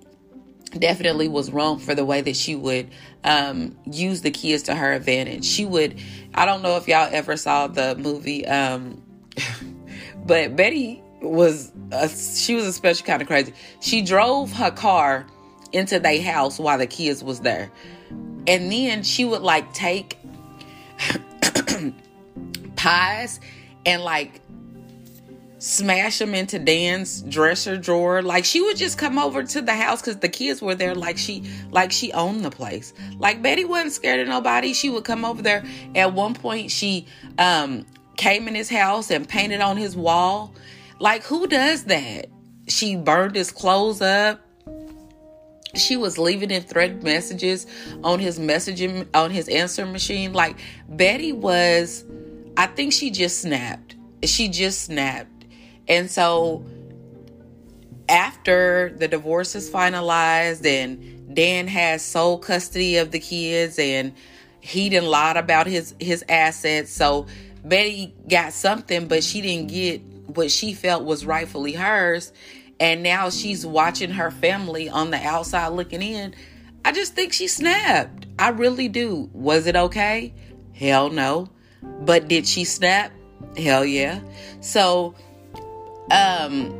definitely 0.76 1.28
was 1.28 1.50
wrong 1.50 1.78
for 1.78 1.94
the 1.94 2.04
way 2.04 2.20
that 2.20 2.36
she 2.36 2.54
would 2.54 2.90
um, 3.24 3.76
use 3.90 4.22
the 4.22 4.30
kids 4.30 4.64
to 4.64 4.74
her 4.74 4.92
advantage. 4.92 5.44
She 5.44 5.64
would, 5.64 6.00
I 6.34 6.44
don't 6.44 6.62
know 6.62 6.76
if 6.76 6.88
y'all 6.88 7.08
ever 7.10 7.36
saw 7.36 7.68
the 7.68 7.94
movie, 7.96 8.46
um, 8.46 9.02
but 10.28 10.54
Betty 10.54 11.02
was, 11.22 11.72
a, 11.90 12.08
she 12.08 12.54
was 12.54 12.66
a 12.66 12.72
special 12.72 13.06
kind 13.06 13.22
of 13.22 13.26
crazy. 13.26 13.54
She 13.80 14.02
drove 14.02 14.52
her 14.52 14.70
car 14.70 15.26
into 15.72 15.98
their 15.98 16.22
house 16.22 16.58
while 16.58 16.78
the 16.78 16.86
kids 16.86 17.24
was 17.24 17.40
there. 17.40 17.72
And 18.46 18.70
then 18.70 19.02
she 19.02 19.24
would 19.24 19.42
like 19.42 19.72
take 19.72 20.18
pies 22.76 23.40
and 23.84 24.02
like 24.02 24.40
smash 25.58 26.18
them 26.18 26.34
into 26.34 26.58
Dan's 26.58 27.22
dresser 27.22 27.76
drawer. 27.76 28.22
Like 28.22 28.44
she 28.44 28.60
would 28.60 28.76
just 28.76 28.98
come 28.98 29.18
over 29.18 29.42
to 29.42 29.62
the 29.62 29.74
house 29.74 30.00
because 30.00 30.18
the 30.18 30.28
kids 30.28 30.62
were 30.62 30.74
there. 30.74 30.94
Like 30.94 31.18
she, 31.18 31.50
like 31.70 31.90
she 31.90 32.12
owned 32.12 32.44
the 32.44 32.50
place. 32.50 32.92
Like 33.18 33.42
Betty 33.42 33.64
wasn't 33.64 33.92
scared 33.92 34.20
of 34.20 34.28
nobody. 34.28 34.72
She 34.74 34.90
would 34.90 35.04
come 35.04 35.24
over 35.24 35.42
there. 35.42 35.64
At 35.94 36.12
one 36.12 36.34
point, 36.34 36.70
she 36.70 37.06
um 37.38 37.86
came 38.18 38.46
in 38.48 38.54
his 38.54 38.68
house 38.68 39.10
and 39.10 39.26
painted 39.26 39.62
on 39.62 39.78
his 39.78 39.96
wall. 39.96 40.54
Like 40.98 41.22
who 41.22 41.46
does 41.46 41.84
that? 41.84 42.26
She 42.66 42.96
burned 42.96 43.34
his 43.34 43.50
clothes 43.50 44.02
up. 44.02 44.44
She 45.74 45.96
was 45.96 46.18
leaving 46.18 46.50
in 46.50 46.62
thread 46.62 47.02
messages 47.02 47.66
on 48.04 48.18
his 48.18 48.38
messaging 48.38 49.06
on 49.14 49.30
his 49.30 49.48
answer 49.48 49.86
machine. 49.86 50.34
Like 50.34 50.58
Betty 50.88 51.32
was, 51.32 52.04
I 52.58 52.66
think 52.66 52.92
she 52.92 53.10
just 53.10 53.40
snapped. 53.40 53.96
She 54.24 54.48
just 54.48 54.82
snapped 54.82 55.38
and 55.88 56.10
so 56.10 56.64
after 58.08 58.94
the 58.96 59.08
divorce 59.08 59.54
is 59.54 59.70
finalized 59.70 60.64
and 60.66 61.34
Dan 61.34 61.66
has 61.66 62.02
sole 62.02 62.38
custody 62.38 62.98
of 62.98 63.10
the 63.10 63.18
kids 63.18 63.78
and 63.78 64.12
he 64.60 64.88
didn't 64.88 65.08
lie 65.08 65.32
about 65.32 65.66
his 65.66 65.94
his 65.98 66.24
assets. 66.28 66.90
So 66.90 67.26
Betty 67.64 68.14
got 68.28 68.52
something, 68.52 69.08
but 69.08 69.24
she 69.24 69.40
didn't 69.40 69.68
get 69.68 70.00
what 70.26 70.50
she 70.50 70.74
felt 70.74 71.04
was 71.04 71.26
rightfully 71.26 71.72
hers. 71.72 72.32
And 72.80 73.02
now 73.02 73.30
she's 73.30 73.66
watching 73.66 74.10
her 74.10 74.30
family 74.30 74.88
on 74.88 75.10
the 75.10 75.16
outside 75.16 75.68
looking 75.68 76.02
in. 76.02 76.34
I 76.84 76.92
just 76.92 77.14
think 77.14 77.32
she 77.32 77.48
snapped. 77.48 78.26
I 78.38 78.50
really 78.50 78.88
do. 78.88 79.28
Was 79.32 79.66
it 79.66 79.74
okay? 79.74 80.32
Hell 80.74 81.10
no. 81.10 81.50
But 81.82 82.28
did 82.28 82.46
she 82.46 82.64
snap? 82.64 83.12
Hell 83.56 83.84
yeah. 83.84 84.20
So 84.60 85.14
um, 86.10 86.72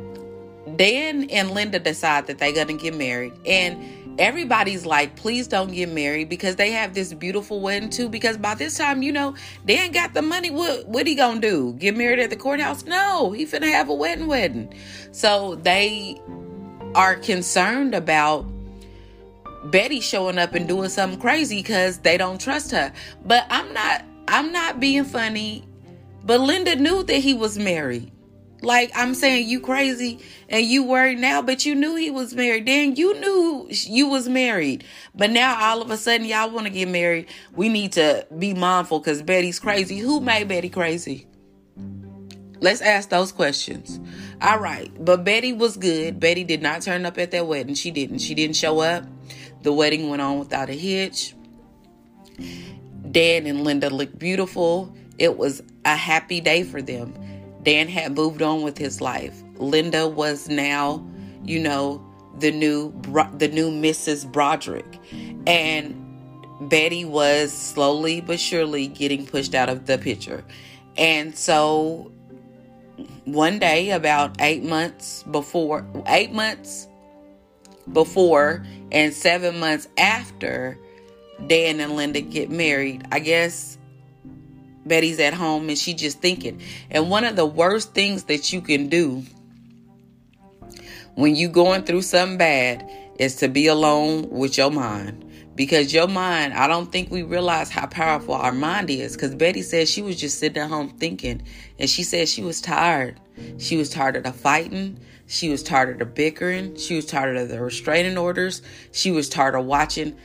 Dan 0.75 1.29
and 1.29 1.51
Linda 1.51 1.79
decide 1.79 2.27
that 2.27 2.39
they're 2.39 2.53
gonna 2.53 2.73
get 2.73 2.95
married, 2.95 3.33
and 3.45 3.98
everybody's 4.19 4.85
like, 4.85 5.15
"Please 5.15 5.47
don't 5.47 5.71
get 5.71 5.89
married," 5.89 6.29
because 6.29 6.57
they 6.57 6.71
have 6.71 6.93
this 6.93 7.13
beautiful 7.13 7.61
wedding 7.61 7.89
too. 7.89 8.09
Because 8.09 8.37
by 8.37 8.53
this 8.53 8.77
time, 8.77 9.01
you 9.01 9.11
know, 9.11 9.33
Dan 9.65 9.91
got 9.91 10.13
the 10.13 10.21
money. 10.21 10.51
What 10.51 10.87
what 10.87 11.07
he 11.07 11.15
gonna 11.15 11.39
do? 11.39 11.73
Get 11.79 11.97
married 11.97 12.19
at 12.19 12.29
the 12.29 12.35
courthouse? 12.35 12.85
No, 12.85 13.31
he 13.31 13.45
finna 13.45 13.71
have 13.71 13.89
a 13.89 13.93
wedding 13.93 14.27
wedding. 14.27 14.73
So 15.11 15.55
they 15.55 16.21
are 16.93 17.15
concerned 17.15 17.95
about 17.95 18.45
Betty 19.65 19.99
showing 19.99 20.37
up 20.37 20.53
and 20.53 20.67
doing 20.67 20.89
something 20.89 21.19
crazy 21.19 21.57
because 21.57 21.99
they 21.99 22.17
don't 22.17 22.39
trust 22.39 22.71
her. 22.71 22.93
But 23.25 23.45
I'm 23.49 23.73
not. 23.73 24.03
I'm 24.27 24.51
not 24.51 24.79
being 24.79 25.05
funny. 25.05 25.65
But 26.23 26.41
Linda 26.41 26.75
knew 26.75 27.03
that 27.03 27.17
he 27.17 27.33
was 27.33 27.57
married. 27.57 28.11
Like 28.61 28.91
I'm 28.93 29.13
saying, 29.13 29.47
you 29.47 29.61
crazy 29.61 30.19
and 30.49 30.65
you 30.65 30.83
worried 30.83 31.19
now, 31.19 31.41
but 31.41 31.65
you 31.65 31.75
knew 31.75 31.95
he 31.95 32.11
was 32.11 32.33
married. 32.33 32.65
Then 32.65 32.95
you 32.95 33.17
knew 33.19 33.67
you 33.69 34.07
was 34.07 34.27
married, 34.27 34.83
but 35.15 35.29
now 35.29 35.57
all 35.59 35.81
of 35.81 35.91
a 35.91 35.97
sudden 35.97 36.27
y'all 36.27 36.49
want 36.49 36.67
to 36.67 36.73
get 36.73 36.89
married. 36.89 37.27
We 37.55 37.69
need 37.69 37.93
to 37.93 38.27
be 38.37 38.53
mindful 38.53 38.99
because 38.99 39.21
Betty's 39.21 39.59
crazy. 39.59 39.99
Who 39.99 40.19
made 40.19 40.47
Betty 40.49 40.69
crazy? 40.69 41.25
Let's 42.61 42.81
ask 42.81 43.09
those 43.09 43.31
questions. 43.31 43.99
All 44.41 44.59
right. 44.59 44.91
But 45.03 45.23
Betty 45.23 45.53
was 45.53 45.77
good. 45.77 46.19
Betty 46.19 46.43
did 46.43 46.61
not 46.61 46.81
turn 46.81 47.05
up 47.05 47.17
at 47.17 47.31
that 47.31 47.47
wedding. 47.47 47.75
She 47.75 47.91
didn't. 47.91 48.19
She 48.19 48.35
didn't 48.35 48.57
show 48.57 48.81
up. 48.81 49.05
The 49.61 49.71
wedding 49.71 50.09
went 50.09 50.21
on 50.21 50.39
without 50.39 50.69
a 50.69 50.73
hitch. 50.73 51.35
Dan 53.11 53.45
and 53.45 53.63
Linda 53.63 53.89
looked 53.89 54.19
beautiful. 54.19 54.93
It 55.17 55.37
was 55.37 55.61
a 55.85 55.95
happy 55.95 56.41
day 56.41 56.63
for 56.63 56.81
them. 56.81 57.13
Dan 57.63 57.87
had 57.87 58.15
moved 58.15 58.41
on 58.41 58.61
with 58.61 58.77
his 58.77 59.01
life. 59.01 59.41
Linda 59.57 60.07
was 60.07 60.47
now, 60.47 61.05
you 61.43 61.59
know, 61.59 62.01
the 62.39 62.51
new 62.51 62.93
the 63.37 63.49
new 63.49 63.69
Mrs. 63.69 64.29
Broderick. 64.31 64.99
And 65.45 65.95
Betty 66.61 67.05
was 67.05 67.51
slowly 67.51 68.21
but 68.21 68.39
surely 68.39 68.87
getting 68.87 69.25
pushed 69.25 69.55
out 69.55 69.69
of 69.69 69.85
the 69.85 69.97
picture. 69.97 70.43
And 70.97 71.35
so 71.37 72.11
one 73.25 73.59
day 73.59 73.91
about 73.91 74.35
8 74.41 74.63
months 74.63 75.23
before 75.23 75.85
8 76.05 76.33
months 76.33 76.87
before 77.93 78.65
and 78.91 79.13
7 79.13 79.57
months 79.59 79.87
after 79.97 80.77
Dan 81.47 81.79
and 81.79 81.95
Linda 81.95 82.19
get 82.19 82.49
married, 82.49 83.05
I 83.11 83.19
guess 83.19 83.77
Betty's 84.85 85.19
at 85.19 85.33
home 85.33 85.69
and 85.69 85.77
she 85.77 85.93
just 85.93 86.19
thinking. 86.19 86.61
And 86.89 87.09
one 87.09 87.23
of 87.23 87.35
the 87.35 87.45
worst 87.45 87.93
things 87.93 88.23
that 88.25 88.51
you 88.53 88.61
can 88.61 88.87
do 88.87 89.23
when 91.15 91.35
you 91.35 91.49
going 91.49 91.83
through 91.83 92.01
something 92.01 92.37
bad 92.37 92.89
is 93.17 93.35
to 93.35 93.47
be 93.47 93.67
alone 93.67 94.29
with 94.29 94.57
your 94.57 94.71
mind. 94.71 95.25
Because 95.55 95.93
your 95.93 96.07
mind, 96.07 96.53
I 96.53 96.67
don't 96.67 96.89
think 96.89 97.11
we 97.11 97.21
realize 97.21 97.69
how 97.69 97.85
powerful 97.87 98.33
our 98.33 98.53
mind 98.53 98.89
is. 98.89 99.15
Because 99.15 99.35
Betty 99.35 99.61
said 99.61 99.89
she 99.89 100.01
was 100.01 100.15
just 100.15 100.39
sitting 100.39 100.63
at 100.63 100.69
home 100.69 100.89
thinking. 100.91 101.41
And 101.77 101.89
she 101.89 102.03
said 102.03 102.29
she 102.29 102.41
was 102.41 102.61
tired. 102.61 103.19
She 103.57 103.75
was 103.75 103.89
tired 103.89 104.15
of 104.15 104.23
the 104.23 104.31
fighting. 104.31 104.97
She 105.27 105.49
was 105.49 105.61
tired 105.61 105.89
of 105.89 105.99
the 105.99 106.05
bickering. 106.05 106.77
She 106.77 106.95
was 106.95 107.05
tired 107.05 107.35
of 107.35 107.49
the 107.49 107.61
restraining 107.61 108.17
orders. 108.17 108.61
She 108.93 109.11
was 109.11 109.27
tired 109.27 109.55
of 109.55 109.65
watching 109.65 110.15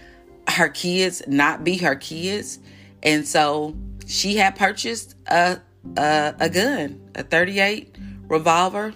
her 0.48 0.68
kids 0.68 1.22
not 1.26 1.64
be 1.64 1.78
her 1.78 1.96
kids. 1.96 2.60
And 3.02 3.26
so 3.26 3.76
she 4.06 4.36
had 4.36 4.56
purchased 4.56 5.16
a, 5.26 5.60
a, 5.96 6.34
a 6.38 6.48
gun, 6.48 7.10
a 7.14 7.22
38 7.22 7.96
revolver, 8.28 8.94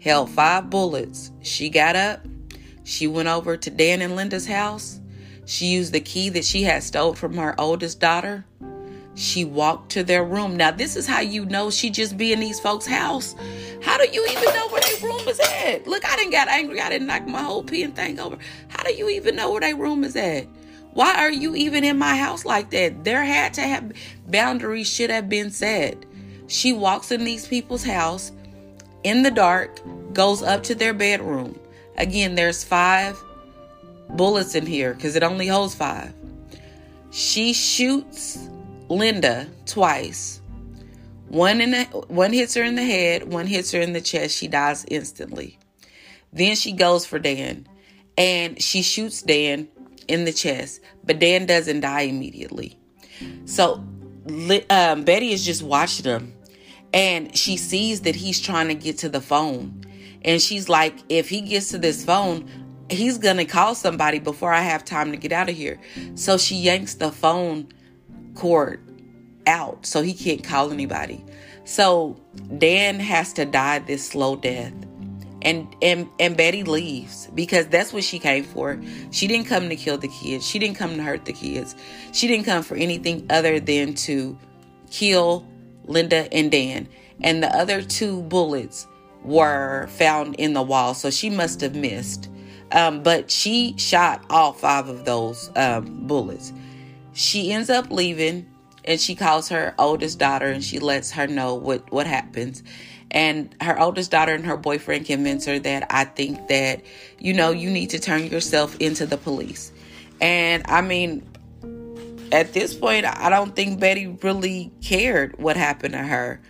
held 0.00 0.30
five 0.30 0.70
bullets. 0.70 1.30
She 1.42 1.68
got 1.68 1.96
up. 1.96 2.24
She 2.84 3.06
went 3.06 3.28
over 3.28 3.56
to 3.56 3.70
Dan 3.70 4.02
and 4.02 4.14
Linda's 4.14 4.46
house. 4.46 5.00
She 5.44 5.66
used 5.66 5.92
the 5.92 6.00
key 6.00 6.28
that 6.30 6.44
she 6.44 6.62
had 6.62 6.82
stole 6.82 7.14
from 7.14 7.36
her 7.36 7.54
oldest 7.58 8.00
daughter. 8.00 8.44
She 9.14 9.44
walked 9.44 9.92
to 9.92 10.04
their 10.04 10.24
room. 10.24 10.56
Now, 10.56 10.70
this 10.72 10.94
is 10.94 11.06
how 11.06 11.20
you 11.20 11.46
know 11.46 11.70
she 11.70 11.88
just 11.88 12.18
be 12.18 12.32
in 12.32 12.40
these 12.40 12.60
folks' 12.60 12.86
house. 12.86 13.34
How 13.82 13.96
do 13.96 14.06
you 14.12 14.26
even 14.26 14.54
know 14.54 14.68
where 14.68 14.82
their 14.82 15.08
room 15.08 15.26
is 15.26 15.40
at? 15.40 15.86
Look, 15.86 16.04
I 16.04 16.16
didn't 16.16 16.32
got 16.32 16.48
angry. 16.48 16.80
I 16.80 16.90
didn't 16.90 17.06
knock 17.06 17.26
my 17.26 17.42
whole 17.42 17.64
pen 17.64 17.92
thing 17.92 18.20
over. 18.20 18.36
How 18.68 18.82
do 18.82 18.92
you 18.92 19.08
even 19.08 19.34
know 19.36 19.50
where 19.50 19.60
their 19.60 19.74
room 19.74 20.04
is 20.04 20.16
at? 20.16 20.46
Why 20.96 21.14
are 21.16 21.30
you 21.30 21.54
even 21.54 21.84
in 21.84 21.98
my 21.98 22.16
house 22.16 22.46
like 22.46 22.70
that? 22.70 23.04
There 23.04 23.22
had 23.22 23.52
to 23.54 23.60
have 23.60 23.92
boundaries 24.28 24.88
should 24.88 25.10
have 25.10 25.28
been 25.28 25.50
set. 25.50 26.06
She 26.46 26.72
walks 26.72 27.12
in 27.12 27.22
these 27.22 27.46
people's 27.46 27.84
house 27.84 28.32
in 29.04 29.22
the 29.22 29.30
dark, 29.30 29.78
goes 30.14 30.42
up 30.42 30.62
to 30.62 30.74
their 30.74 30.94
bedroom. 30.94 31.60
Again, 31.98 32.34
there's 32.34 32.64
five 32.64 33.22
bullets 34.08 34.54
in 34.54 34.64
here 34.64 34.94
because 34.94 35.16
it 35.16 35.22
only 35.22 35.46
holds 35.46 35.74
five. 35.74 36.14
She 37.10 37.52
shoots 37.52 38.48
Linda 38.88 39.48
twice. 39.66 40.40
One 41.28 41.60
in 41.60 41.72
the, 41.72 41.84
one 42.08 42.32
hits 42.32 42.54
her 42.54 42.62
in 42.62 42.74
the 42.74 42.82
head, 42.82 43.30
one 43.30 43.46
hits 43.46 43.70
her 43.72 43.82
in 43.82 43.92
the 43.92 44.00
chest. 44.00 44.34
She 44.34 44.48
dies 44.48 44.86
instantly. 44.88 45.58
Then 46.32 46.56
she 46.56 46.72
goes 46.72 47.04
for 47.04 47.18
Dan 47.18 47.68
and 48.16 48.62
she 48.62 48.80
shoots 48.80 49.20
Dan 49.20 49.68
in 50.08 50.24
the 50.24 50.32
chest, 50.32 50.80
but 51.04 51.18
Dan 51.18 51.46
doesn't 51.46 51.80
die 51.80 52.02
immediately. 52.02 52.78
So 53.44 53.84
um, 54.70 55.04
Betty 55.04 55.32
is 55.32 55.44
just 55.44 55.62
watching 55.62 56.04
him 56.04 56.34
and 56.92 57.36
she 57.36 57.56
sees 57.56 58.02
that 58.02 58.14
he's 58.14 58.40
trying 58.40 58.68
to 58.68 58.74
get 58.74 58.98
to 58.98 59.08
the 59.08 59.20
phone. 59.20 59.82
And 60.22 60.40
she's 60.40 60.68
like, 60.68 60.98
if 61.08 61.28
he 61.28 61.40
gets 61.42 61.70
to 61.70 61.78
this 61.78 62.04
phone, 62.04 62.48
he's 62.90 63.18
going 63.18 63.36
to 63.36 63.44
call 63.44 63.74
somebody 63.74 64.18
before 64.18 64.52
I 64.52 64.60
have 64.60 64.84
time 64.84 65.10
to 65.10 65.16
get 65.16 65.32
out 65.32 65.48
of 65.48 65.56
here. 65.56 65.80
So 66.14 66.38
she 66.38 66.56
yanks 66.56 66.94
the 66.94 67.12
phone 67.12 67.68
cord 68.34 68.82
out 69.46 69.86
so 69.86 70.02
he 70.02 70.14
can't 70.14 70.42
call 70.42 70.72
anybody. 70.72 71.24
So 71.64 72.20
Dan 72.58 73.00
has 73.00 73.32
to 73.34 73.44
die 73.44 73.80
this 73.80 74.08
slow 74.08 74.36
death 74.36 74.72
and 75.46 75.74
and 75.80 76.10
and 76.18 76.36
Betty 76.36 76.64
leaves 76.64 77.28
because 77.32 77.68
that's 77.68 77.92
what 77.92 78.04
she 78.04 78.18
came 78.18 78.42
for. 78.44 78.78
She 79.12 79.28
didn't 79.28 79.46
come 79.46 79.68
to 79.68 79.76
kill 79.76 79.96
the 79.96 80.08
kids. 80.08 80.46
She 80.46 80.58
didn't 80.58 80.76
come 80.76 80.96
to 80.96 81.02
hurt 81.02 81.24
the 81.24 81.32
kids. 81.32 81.76
She 82.12 82.26
didn't 82.26 82.44
come 82.44 82.62
for 82.62 82.76
anything 82.76 83.24
other 83.30 83.60
than 83.60 83.94
to 83.94 84.36
kill 84.90 85.46
Linda 85.84 86.28
and 86.34 86.50
Dan. 86.50 86.88
And 87.22 87.42
the 87.42 87.56
other 87.56 87.80
two 87.80 88.22
bullets 88.22 88.88
were 89.22 89.86
found 89.86 90.34
in 90.34 90.52
the 90.52 90.62
wall, 90.62 90.94
so 90.94 91.10
she 91.10 91.30
must 91.30 91.60
have 91.60 91.76
missed. 91.76 92.28
Um, 92.72 93.04
but 93.04 93.30
she 93.30 93.76
shot 93.78 94.24
all 94.28 94.52
five 94.52 94.88
of 94.88 95.04
those 95.04 95.50
um, 95.54 96.06
bullets. 96.08 96.52
She 97.12 97.52
ends 97.52 97.70
up 97.70 97.90
leaving, 97.92 98.46
and 98.84 99.00
she 99.00 99.14
calls 99.14 99.48
her 99.50 99.74
oldest 99.78 100.18
daughter, 100.18 100.46
and 100.46 100.62
she 100.62 100.80
lets 100.80 101.12
her 101.12 101.28
know 101.28 101.54
what 101.54 101.90
what 101.92 102.08
happens 102.08 102.64
and 103.10 103.54
her 103.60 103.78
oldest 103.80 104.10
daughter 104.10 104.34
and 104.34 104.44
her 104.46 104.56
boyfriend 104.56 105.06
convince 105.06 105.46
her 105.46 105.58
that 105.60 105.86
I 105.90 106.04
think 106.04 106.48
that, 106.48 106.82
you 107.18 107.32
know, 107.32 107.50
you 107.50 107.70
need 107.70 107.90
to 107.90 107.98
turn 107.98 108.26
yourself 108.26 108.76
into 108.80 109.06
the 109.06 109.16
police. 109.16 109.72
And 110.20 110.64
I 110.66 110.80
mean, 110.80 111.26
at 112.32 112.52
this 112.52 112.74
point, 112.74 113.06
I 113.06 113.30
don't 113.30 113.54
think 113.54 113.80
Betty 113.80 114.06
really 114.22 114.72
cared 114.82 115.38
what 115.38 115.56
happened 115.56 115.92
to 115.92 116.02
her. 116.02 116.40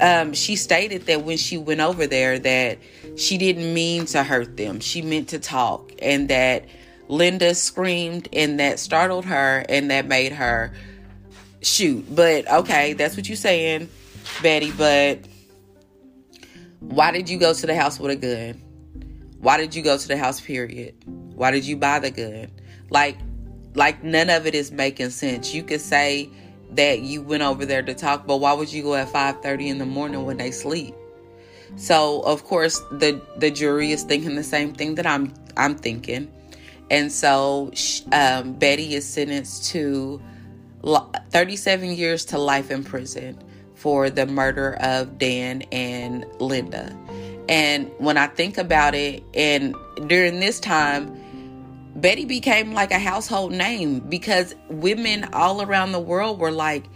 Um, 0.00 0.34
she 0.34 0.56
stated 0.56 1.06
that 1.06 1.22
when 1.22 1.36
she 1.36 1.56
went 1.56 1.80
over 1.80 2.06
there 2.06 2.38
that 2.40 2.78
she 3.16 3.38
didn't 3.38 3.72
mean 3.72 4.06
to 4.06 4.22
hurt 4.22 4.56
them. 4.56 4.80
She 4.80 5.00
meant 5.00 5.28
to 5.28 5.38
talk 5.38 5.92
and 6.00 6.28
that 6.28 6.64
Linda 7.08 7.54
screamed 7.54 8.28
and 8.32 8.58
that 8.58 8.80
startled 8.80 9.26
her 9.26 9.64
and 9.68 9.90
that 9.90 10.06
made 10.06 10.32
her 10.32 10.72
shoot. 11.62 12.04
But 12.14 12.50
okay, 12.50 12.94
that's 12.94 13.16
what 13.16 13.28
you're 13.28 13.36
saying, 13.36 13.88
Betty, 14.42 14.72
but 14.72 15.20
why 16.80 17.10
did 17.10 17.28
you 17.28 17.38
go 17.38 17.52
to 17.52 17.66
the 17.66 17.74
house 17.74 17.98
with 17.98 18.10
a 18.10 18.16
gun? 18.16 18.62
Why 19.40 19.56
did 19.56 19.74
you 19.74 19.82
go 19.82 19.96
to 19.96 20.08
the 20.08 20.16
house, 20.16 20.40
period? 20.40 20.94
Why 21.34 21.50
did 21.50 21.64
you 21.64 21.76
buy 21.76 21.98
the 21.98 22.10
gun? 22.10 22.50
Like, 22.90 23.18
like 23.74 24.02
none 24.02 24.30
of 24.30 24.46
it 24.46 24.54
is 24.54 24.72
making 24.72 25.10
sense. 25.10 25.54
You 25.54 25.62
could 25.62 25.80
say 25.80 26.30
that 26.72 27.00
you 27.00 27.22
went 27.22 27.42
over 27.42 27.64
there 27.64 27.82
to 27.82 27.94
talk, 27.94 28.26
but 28.26 28.38
why 28.38 28.52
would 28.52 28.72
you 28.72 28.82
go 28.82 28.94
at 28.94 29.08
5:30 29.08 29.68
in 29.68 29.78
the 29.78 29.86
morning 29.86 30.24
when 30.24 30.36
they 30.36 30.50
sleep? 30.50 30.94
So, 31.76 32.20
of 32.22 32.44
course, 32.44 32.80
the 32.90 33.20
the 33.36 33.50
jury 33.50 33.92
is 33.92 34.02
thinking 34.02 34.34
the 34.34 34.44
same 34.44 34.72
thing 34.72 34.94
that 34.96 35.06
I'm 35.06 35.32
I'm 35.56 35.76
thinking. 35.76 36.32
And 36.90 37.10
so 37.10 37.72
um, 38.12 38.52
Betty 38.54 38.94
is 38.94 39.04
sentenced 39.04 39.70
to 39.72 40.22
37 41.30 41.92
years 41.92 42.24
to 42.26 42.38
life 42.38 42.70
in 42.70 42.84
prison 42.84 43.38
for 43.86 44.10
the 44.10 44.26
murder 44.26 44.74
of 44.80 45.16
Dan 45.16 45.62
and 45.70 46.26
Linda. 46.40 46.92
And 47.48 47.88
when 47.98 48.16
I 48.18 48.26
think 48.26 48.58
about 48.58 48.96
it, 48.96 49.22
and 49.32 49.76
during 50.08 50.40
this 50.40 50.58
time, 50.58 51.16
Betty 51.94 52.24
became 52.24 52.72
like 52.72 52.90
a 52.90 52.98
household 52.98 53.52
name 53.52 54.00
because 54.00 54.56
women 54.68 55.28
all 55.32 55.62
around 55.62 55.92
the 55.92 56.00
world 56.00 56.40
were 56.40 56.50
like, 56.50 56.86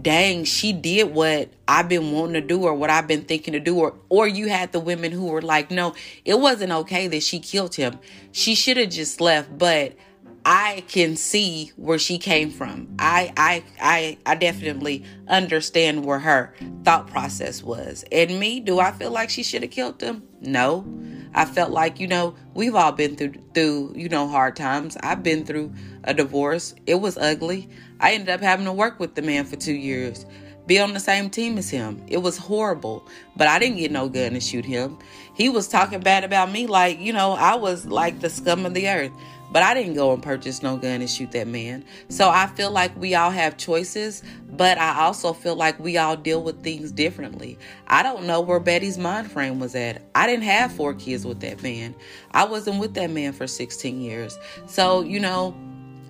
dang, 0.00 0.44
she 0.44 0.72
did 0.72 1.12
what 1.12 1.48
I've 1.66 1.88
been 1.88 2.12
wanting 2.12 2.34
to 2.34 2.46
do 2.46 2.62
or 2.62 2.74
what 2.74 2.90
I've 2.90 3.08
been 3.08 3.22
thinking 3.22 3.54
to 3.54 3.58
do. 3.58 3.76
Or, 3.80 3.94
or 4.08 4.28
you 4.28 4.48
had 4.48 4.70
the 4.70 4.78
women 4.78 5.10
who 5.10 5.26
were 5.26 5.42
like, 5.42 5.72
no, 5.72 5.96
it 6.24 6.38
wasn't 6.38 6.70
okay 6.70 7.08
that 7.08 7.24
she 7.24 7.40
killed 7.40 7.74
him. 7.74 7.98
She 8.30 8.54
should 8.54 8.76
have 8.76 8.90
just 8.90 9.20
left. 9.20 9.58
But 9.58 9.96
I 10.44 10.84
can 10.88 11.16
see 11.16 11.72
where 11.76 11.98
she 11.98 12.18
came 12.18 12.50
from. 12.50 12.88
I 12.98 13.32
I 13.36 13.64
I 13.80 14.18
I 14.24 14.34
definitely 14.36 15.04
understand 15.28 16.04
where 16.04 16.18
her 16.18 16.54
thought 16.84 17.08
process 17.08 17.62
was. 17.62 18.04
And 18.10 18.40
me, 18.40 18.60
do 18.60 18.80
I 18.80 18.92
feel 18.92 19.10
like 19.10 19.30
she 19.30 19.42
should 19.42 19.62
have 19.62 19.70
killed 19.70 20.00
him? 20.00 20.22
No. 20.40 20.86
I 21.32 21.44
felt 21.44 21.70
like, 21.70 22.00
you 22.00 22.08
know, 22.08 22.34
we've 22.54 22.74
all 22.74 22.92
been 22.92 23.16
through 23.16 23.34
through, 23.54 23.92
you 23.94 24.08
know, 24.08 24.26
hard 24.26 24.56
times. 24.56 24.96
I've 25.02 25.22
been 25.22 25.44
through 25.44 25.72
a 26.04 26.14
divorce. 26.14 26.74
It 26.86 26.96
was 26.96 27.16
ugly. 27.18 27.68
I 28.00 28.14
ended 28.14 28.30
up 28.30 28.40
having 28.40 28.64
to 28.66 28.72
work 28.72 28.98
with 28.98 29.14
the 29.14 29.22
man 29.22 29.44
for 29.44 29.56
2 29.56 29.72
years. 29.72 30.26
Be 30.66 30.78
on 30.78 30.94
the 30.94 31.00
same 31.00 31.30
team 31.30 31.58
as 31.58 31.68
him. 31.70 32.02
It 32.06 32.18
was 32.18 32.36
horrible, 32.36 33.06
but 33.36 33.48
I 33.48 33.58
didn't 33.58 33.78
get 33.78 33.90
no 33.90 34.08
gun 34.08 34.32
to 34.32 34.40
shoot 34.40 34.64
him. 34.64 34.98
He 35.34 35.48
was 35.48 35.68
talking 35.68 36.00
bad 36.00 36.22
about 36.22 36.50
me 36.52 36.66
like, 36.66 37.00
you 37.00 37.12
know, 37.12 37.32
I 37.32 37.54
was 37.56 37.86
like 37.86 38.20
the 38.20 38.30
scum 38.30 38.66
of 38.66 38.74
the 38.74 38.88
earth. 38.88 39.12
But 39.52 39.62
I 39.62 39.74
didn't 39.74 39.94
go 39.94 40.12
and 40.12 40.22
purchase 40.22 40.62
no 40.62 40.76
gun 40.76 41.00
and 41.00 41.10
shoot 41.10 41.32
that 41.32 41.46
man. 41.46 41.84
So 42.08 42.28
I 42.28 42.46
feel 42.46 42.70
like 42.70 42.96
we 42.96 43.14
all 43.14 43.30
have 43.30 43.56
choices, 43.56 44.22
but 44.50 44.78
I 44.78 45.00
also 45.00 45.32
feel 45.32 45.56
like 45.56 45.78
we 45.80 45.98
all 45.98 46.16
deal 46.16 46.42
with 46.42 46.62
things 46.62 46.92
differently. 46.92 47.58
I 47.86 48.02
don't 48.02 48.26
know 48.26 48.40
where 48.40 48.60
Betty's 48.60 48.98
mind 48.98 49.30
frame 49.30 49.58
was 49.58 49.74
at. 49.74 50.02
I 50.14 50.26
didn't 50.26 50.44
have 50.44 50.72
four 50.72 50.94
kids 50.94 51.26
with 51.26 51.40
that 51.40 51.62
man. 51.62 51.94
I 52.32 52.44
wasn't 52.44 52.80
with 52.80 52.94
that 52.94 53.10
man 53.10 53.32
for 53.32 53.46
16 53.46 54.00
years. 54.00 54.38
So, 54.66 55.02
you 55.02 55.20
know, 55.20 55.54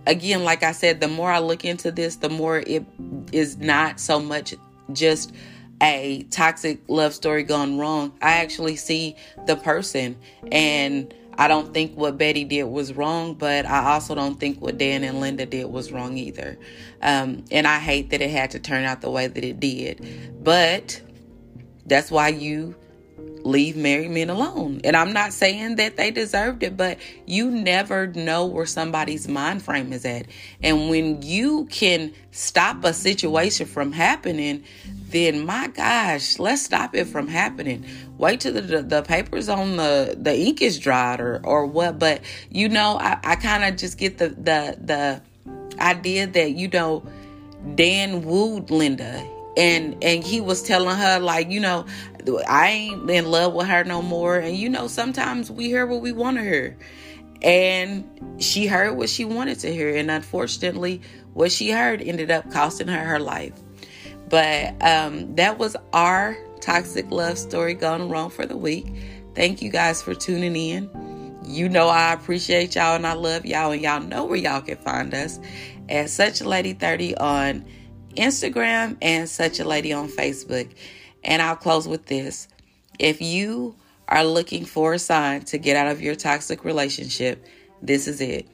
again, 0.07 0.45
like 0.45 0.63
I 0.63 0.73
said, 0.73 1.01
the 1.01 1.09
more 1.09 1.31
I 1.31 1.39
look 1.39 1.65
into 1.65 1.91
this, 1.91 2.17
the 2.17 2.31
more 2.31 2.59
it 2.59 2.85
is 3.33 3.59
not 3.59 4.01
so 4.01 4.21
much 4.21 4.55
just 4.93 5.33
a 5.83 6.25
toxic 6.31 6.83
love 6.89 7.15
story 7.15 7.43
gone 7.43 7.79
wrong. 7.79 8.13
I 8.21 8.33
actually 8.35 8.77
see 8.77 9.17
the 9.47 9.57
person 9.57 10.17
and 10.53 11.13
I 11.39 11.49
don't 11.49 11.73
think 11.73 11.97
what 11.97 12.19
Betty 12.19 12.45
did 12.45 12.65
was 12.65 12.93
wrong, 12.93 13.35
but 13.35 13.67
I 13.67 13.93
also 13.93 14.15
don't 14.15 14.39
think 14.39 14.61
what 14.61 14.79
Dan 14.79 15.05
and 15.05 15.21
Linda 15.21 15.47
did 15.47 15.67
was 15.67 15.91
wrong 15.91 16.17
either. 16.17 16.59
Um, 17.01 17.45
and 17.51 17.67
I 17.67 17.79
hate 17.79 18.11
that 18.11 18.21
it 18.21 18.31
had 18.31 18.51
to 18.53 18.59
turn 18.59 18.85
out 18.85 19.01
the 19.01 19.11
way 19.11 19.27
that 19.27 19.45
it 19.45 19.59
did. 19.59 20.45
But 20.45 21.01
that's 21.87 22.11
why 22.11 22.29
you 22.29 22.75
leave 23.43 23.77
married 23.77 24.11
men 24.11 24.31
alone. 24.31 24.81
And 24.85 24.97
I'm 24.97 25.13
not 25.13 25.33
saying 25.33 25.77
that 25.77 25.97
they 25.97 26.11
deserved 26.11 26.63
it, 26.63 26.77
but 26.77 26.99
you 27.27 27.51
never 27.51 28.07
know 28.09 28.47
where 28.47 28.67
somebody's 28.67 29.29
mind 29.29 29.63
frame 29.63 29.93
is 29.93 30.05
at. 30.05 30.27
And 30.63 30.91
when 30.91 31.23
you 31.23 31.67
can 31.67 32.13
stop 32.31 32.85
a 32.85 32.93
situation 32.93 33.67
from 33.67 33.93
happening, 33.93 34.65
then 35.09 35.45
my 35.45 35.69
gosh, 35.69 36.39
let's 36.39 36.63
stop 36.63 36.95
it 36.95 37.07
from 37.07 37.29
happening. 37.29 37.85
Wait 38.21 38.41
till 38.41 38.53
the, 38.53 38.83
the, 38.83 39.01
papers 39.01 39.49
on 39.49 39.79
the, 39.79 40.15
the 40.21 40.39
ink 40.39 40.61
is 40.61 40.79
dried 40.79 41.21
or, 41.21 41.41
or 41.43 41.65
what. 41.65 41.99
But 41.99 42.21
you 42.51 42.69
know, 42.69 42.99
I, 42.99 43.19
I 43.25 43.37
kind 43.37 43.65
of 43.65 43.77
just 43.77 43.97
get 43.97 44.19
the, 44.19 44.29
the, 44.29 44.77
the 44.79 45.23
idea 45.81 46.27
that, 46.27 46.51
you 46.53 46.69
know, 46.69 47.03
Dan 47.77 48.23
wooed 48.23 48.71
Linda 48.71 49.27
and 49.57 49.97
and 50.05 50.23
he 50.23 50.41
was 50.41 50.63
telling 50.63 50.97
her 50.97 51.19
like 51.19 51.51
you 51.51 51.59
know 51.59 51.85
i 52.47 52.69
ain't 52.69 53.11
in 53.11 53.27
love 53.27 53.53
with 53.53 53.67
her 53.67 53.83
no 53.83 54.01
more 54.01 54.39
and 54.39 54.57
you 54.57 54.69
know 54.69 54.87
sometimes 54.87 55.51
we 55.51 55.65
hear 55.65 55.85
what 55.87 56.01
we 56.01 56.13
want 56.13 56.37
to 56.37 56.43
hear 56.43 56.79
and 57.43 58.09
she 58.39 58.69
heard 58.69 58.97
what 58.97 59.09
she 59.09 59.25
wanted 59.25 59.59
to 59.59 59.73
hear 59.73 59.97
and 59.97 60.09
unfortunately 60.09 61.03
what 61.35 61.51
she 61.51 61.69
heard 61.69 62.01
ended 62.01 62.31
up 62.31 62.49
costing 62.53 62.87
her 62.87 63.05
her 63.05 63.19
life 63.19 63.53
but 64.29 64.81
um, 64.81 65.35
that 65.35 65.59
was 65.59 65.77
our 65.93 66.39
toxic 66.61 67.11
love 67.11 67.39
story 67.39 67.75
gone 67.75 68.09
wrong 68.09 68.31
for 68.31 68.47
the 68.47 68.57
week. 68.57 68.87
Thank 69.35 69.63
you 69.63 69.71
guys 69.71 70.03
for 70.03 70.15
tuning 70.15 70.57
in. 70.57 70.91
You 71.45 71.69
know 71.69 71.89
I 71.89 72.13
appreciate 72.13 72.75
y'all 72.75 72.97
and 72.97 73.07
I 73.07 73.15
love 73.15 73.45
y'all, 73.47 73.73
and 73.73 73.83
y'all 73.83 74.01
know 74.01 74.25
where 74.25 74.39
y'all 74.39 74.61
can 74.61 74.77
find 74.79 75.13
us 75.15 75.41
at 75.89 76.11
Such 76.11 76.41
a 76.41 76.49
Lady 76.49 76.75
30 76.75 77.17
on 77.17 77.65
Instagram 78.17 78.97
and 79.03 79.29
Such 79.29 79.61
a 79.61 79.65
Lady 79.65 79.93
on 79.93 80.09
Facebook. 80.09 80.71
And 81.25 81.43
I'll 81.43 81.57
close 81.57 81.89
with 81.89 82.07
this. 82.07 82.49
If 82.99 83.21
you 83.21 83.77
are 84.09 84.25
looking 84.25 84.65
for 84.65 84.95
a 84.95 84.99
sign 84.99 85.43
to 85.47 85.59
get 85.59 85.77
out 85.77 85.89
of 85.89 86.01
your 86.01 86.15
toxic 86.15 86.65
relationship, 86.65 87.45
this 87.83 88.07
is 88.07 88.21
it. 88.21 88.47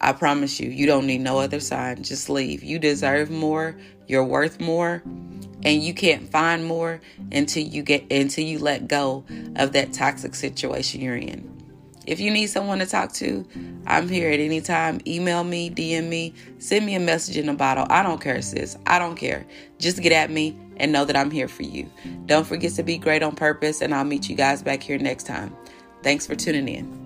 I 0.00 0.12
promise 0.12 0.60
you, 0.60 0.68
you 0.70 0.86
don't 0.86 1.06
need 1.06 1.22
no 1.22 1.38
other 1.38 1.60
sign. 1.60 2.02
Just 2.02 2.28
leave. 2.28 2.62
You 2.62 2.78
deserve 2.78 3.30
more. 3.30 3.76
You're 4.06 4.24
worth 4.24 4.60
more. 4.60 5.02
And 5.62 5.82
you 5.82 5.94
can't 5.94 6.30
find 6.30 6.66
more 6.66 7.00
until 7.32 7.62
you 7.62 7.82
get 7.82 8.12
until 8.12 8.44
you 8.44 8.58
let 8.58 8.86
go 8.86 9.24
of 9.56 9.72
that 9.72 9.94
toxic 9.94 10.34
situation 10.34 11.00
you're 11.00 11.16
in. 11.16 11.54
If 12.06 12.20
you 12.20 12.30
need 12.30 12.48
someone 12.48 12.80
to 12.80 12.86
talk 12.86 13.12
to, 13.14 13.46
I'm 13.86 14.08
here 14.08 14.30
at 14.30 14.40
any 14.40 14.60
time. 14.60 15.00
Email 15.06 15.42
me, 15.42 15.70
DM 15.70 16.08
me, 16.08 16.34
send 16.58 16.84
me 16.84 16.94
a 16.94 17.00
message 17.00 17.38
in 17.38 17.48
a 17.48 17.54
bottle. 17.54 17.86
I 17.88 18.02
don't 18.02 18.20
care, 18.20 18.42
sis. 18.42 18.76
I 18.86 18.98
don't 18.98 19.16
care. 19.16 19.46
Just 19.78 20.02
get 20.02 20.12
at 20.12 20.30
me 20.30 20.58
and 20.76 20.92
know 20.92 21.06
that 21.06 21.16
I'm 21.16 21.30
here 21.30 21.48
for 21.48 21.62
you. 21.62 21.90
Don't 22.26 22.46
forget 22.46 22.72
to 22.72 22.82
be 22.82 22.98
great 22.98 23.22
on 23.22 23.34
purpose, 23.34 23.80
and 23.80 23.94
I'll 23.94 24.04
meet 24.04 24.28
you 24.28 24.36
guys 24.36 24.62
back 24.62 24.82
here 24.82 24.98
next 24.98 25.24
time. 25.24 25.56
Thanks 26.02 26.26
for 26.26 26.34
tuning 26.34 26.68
in. 26.68 27.03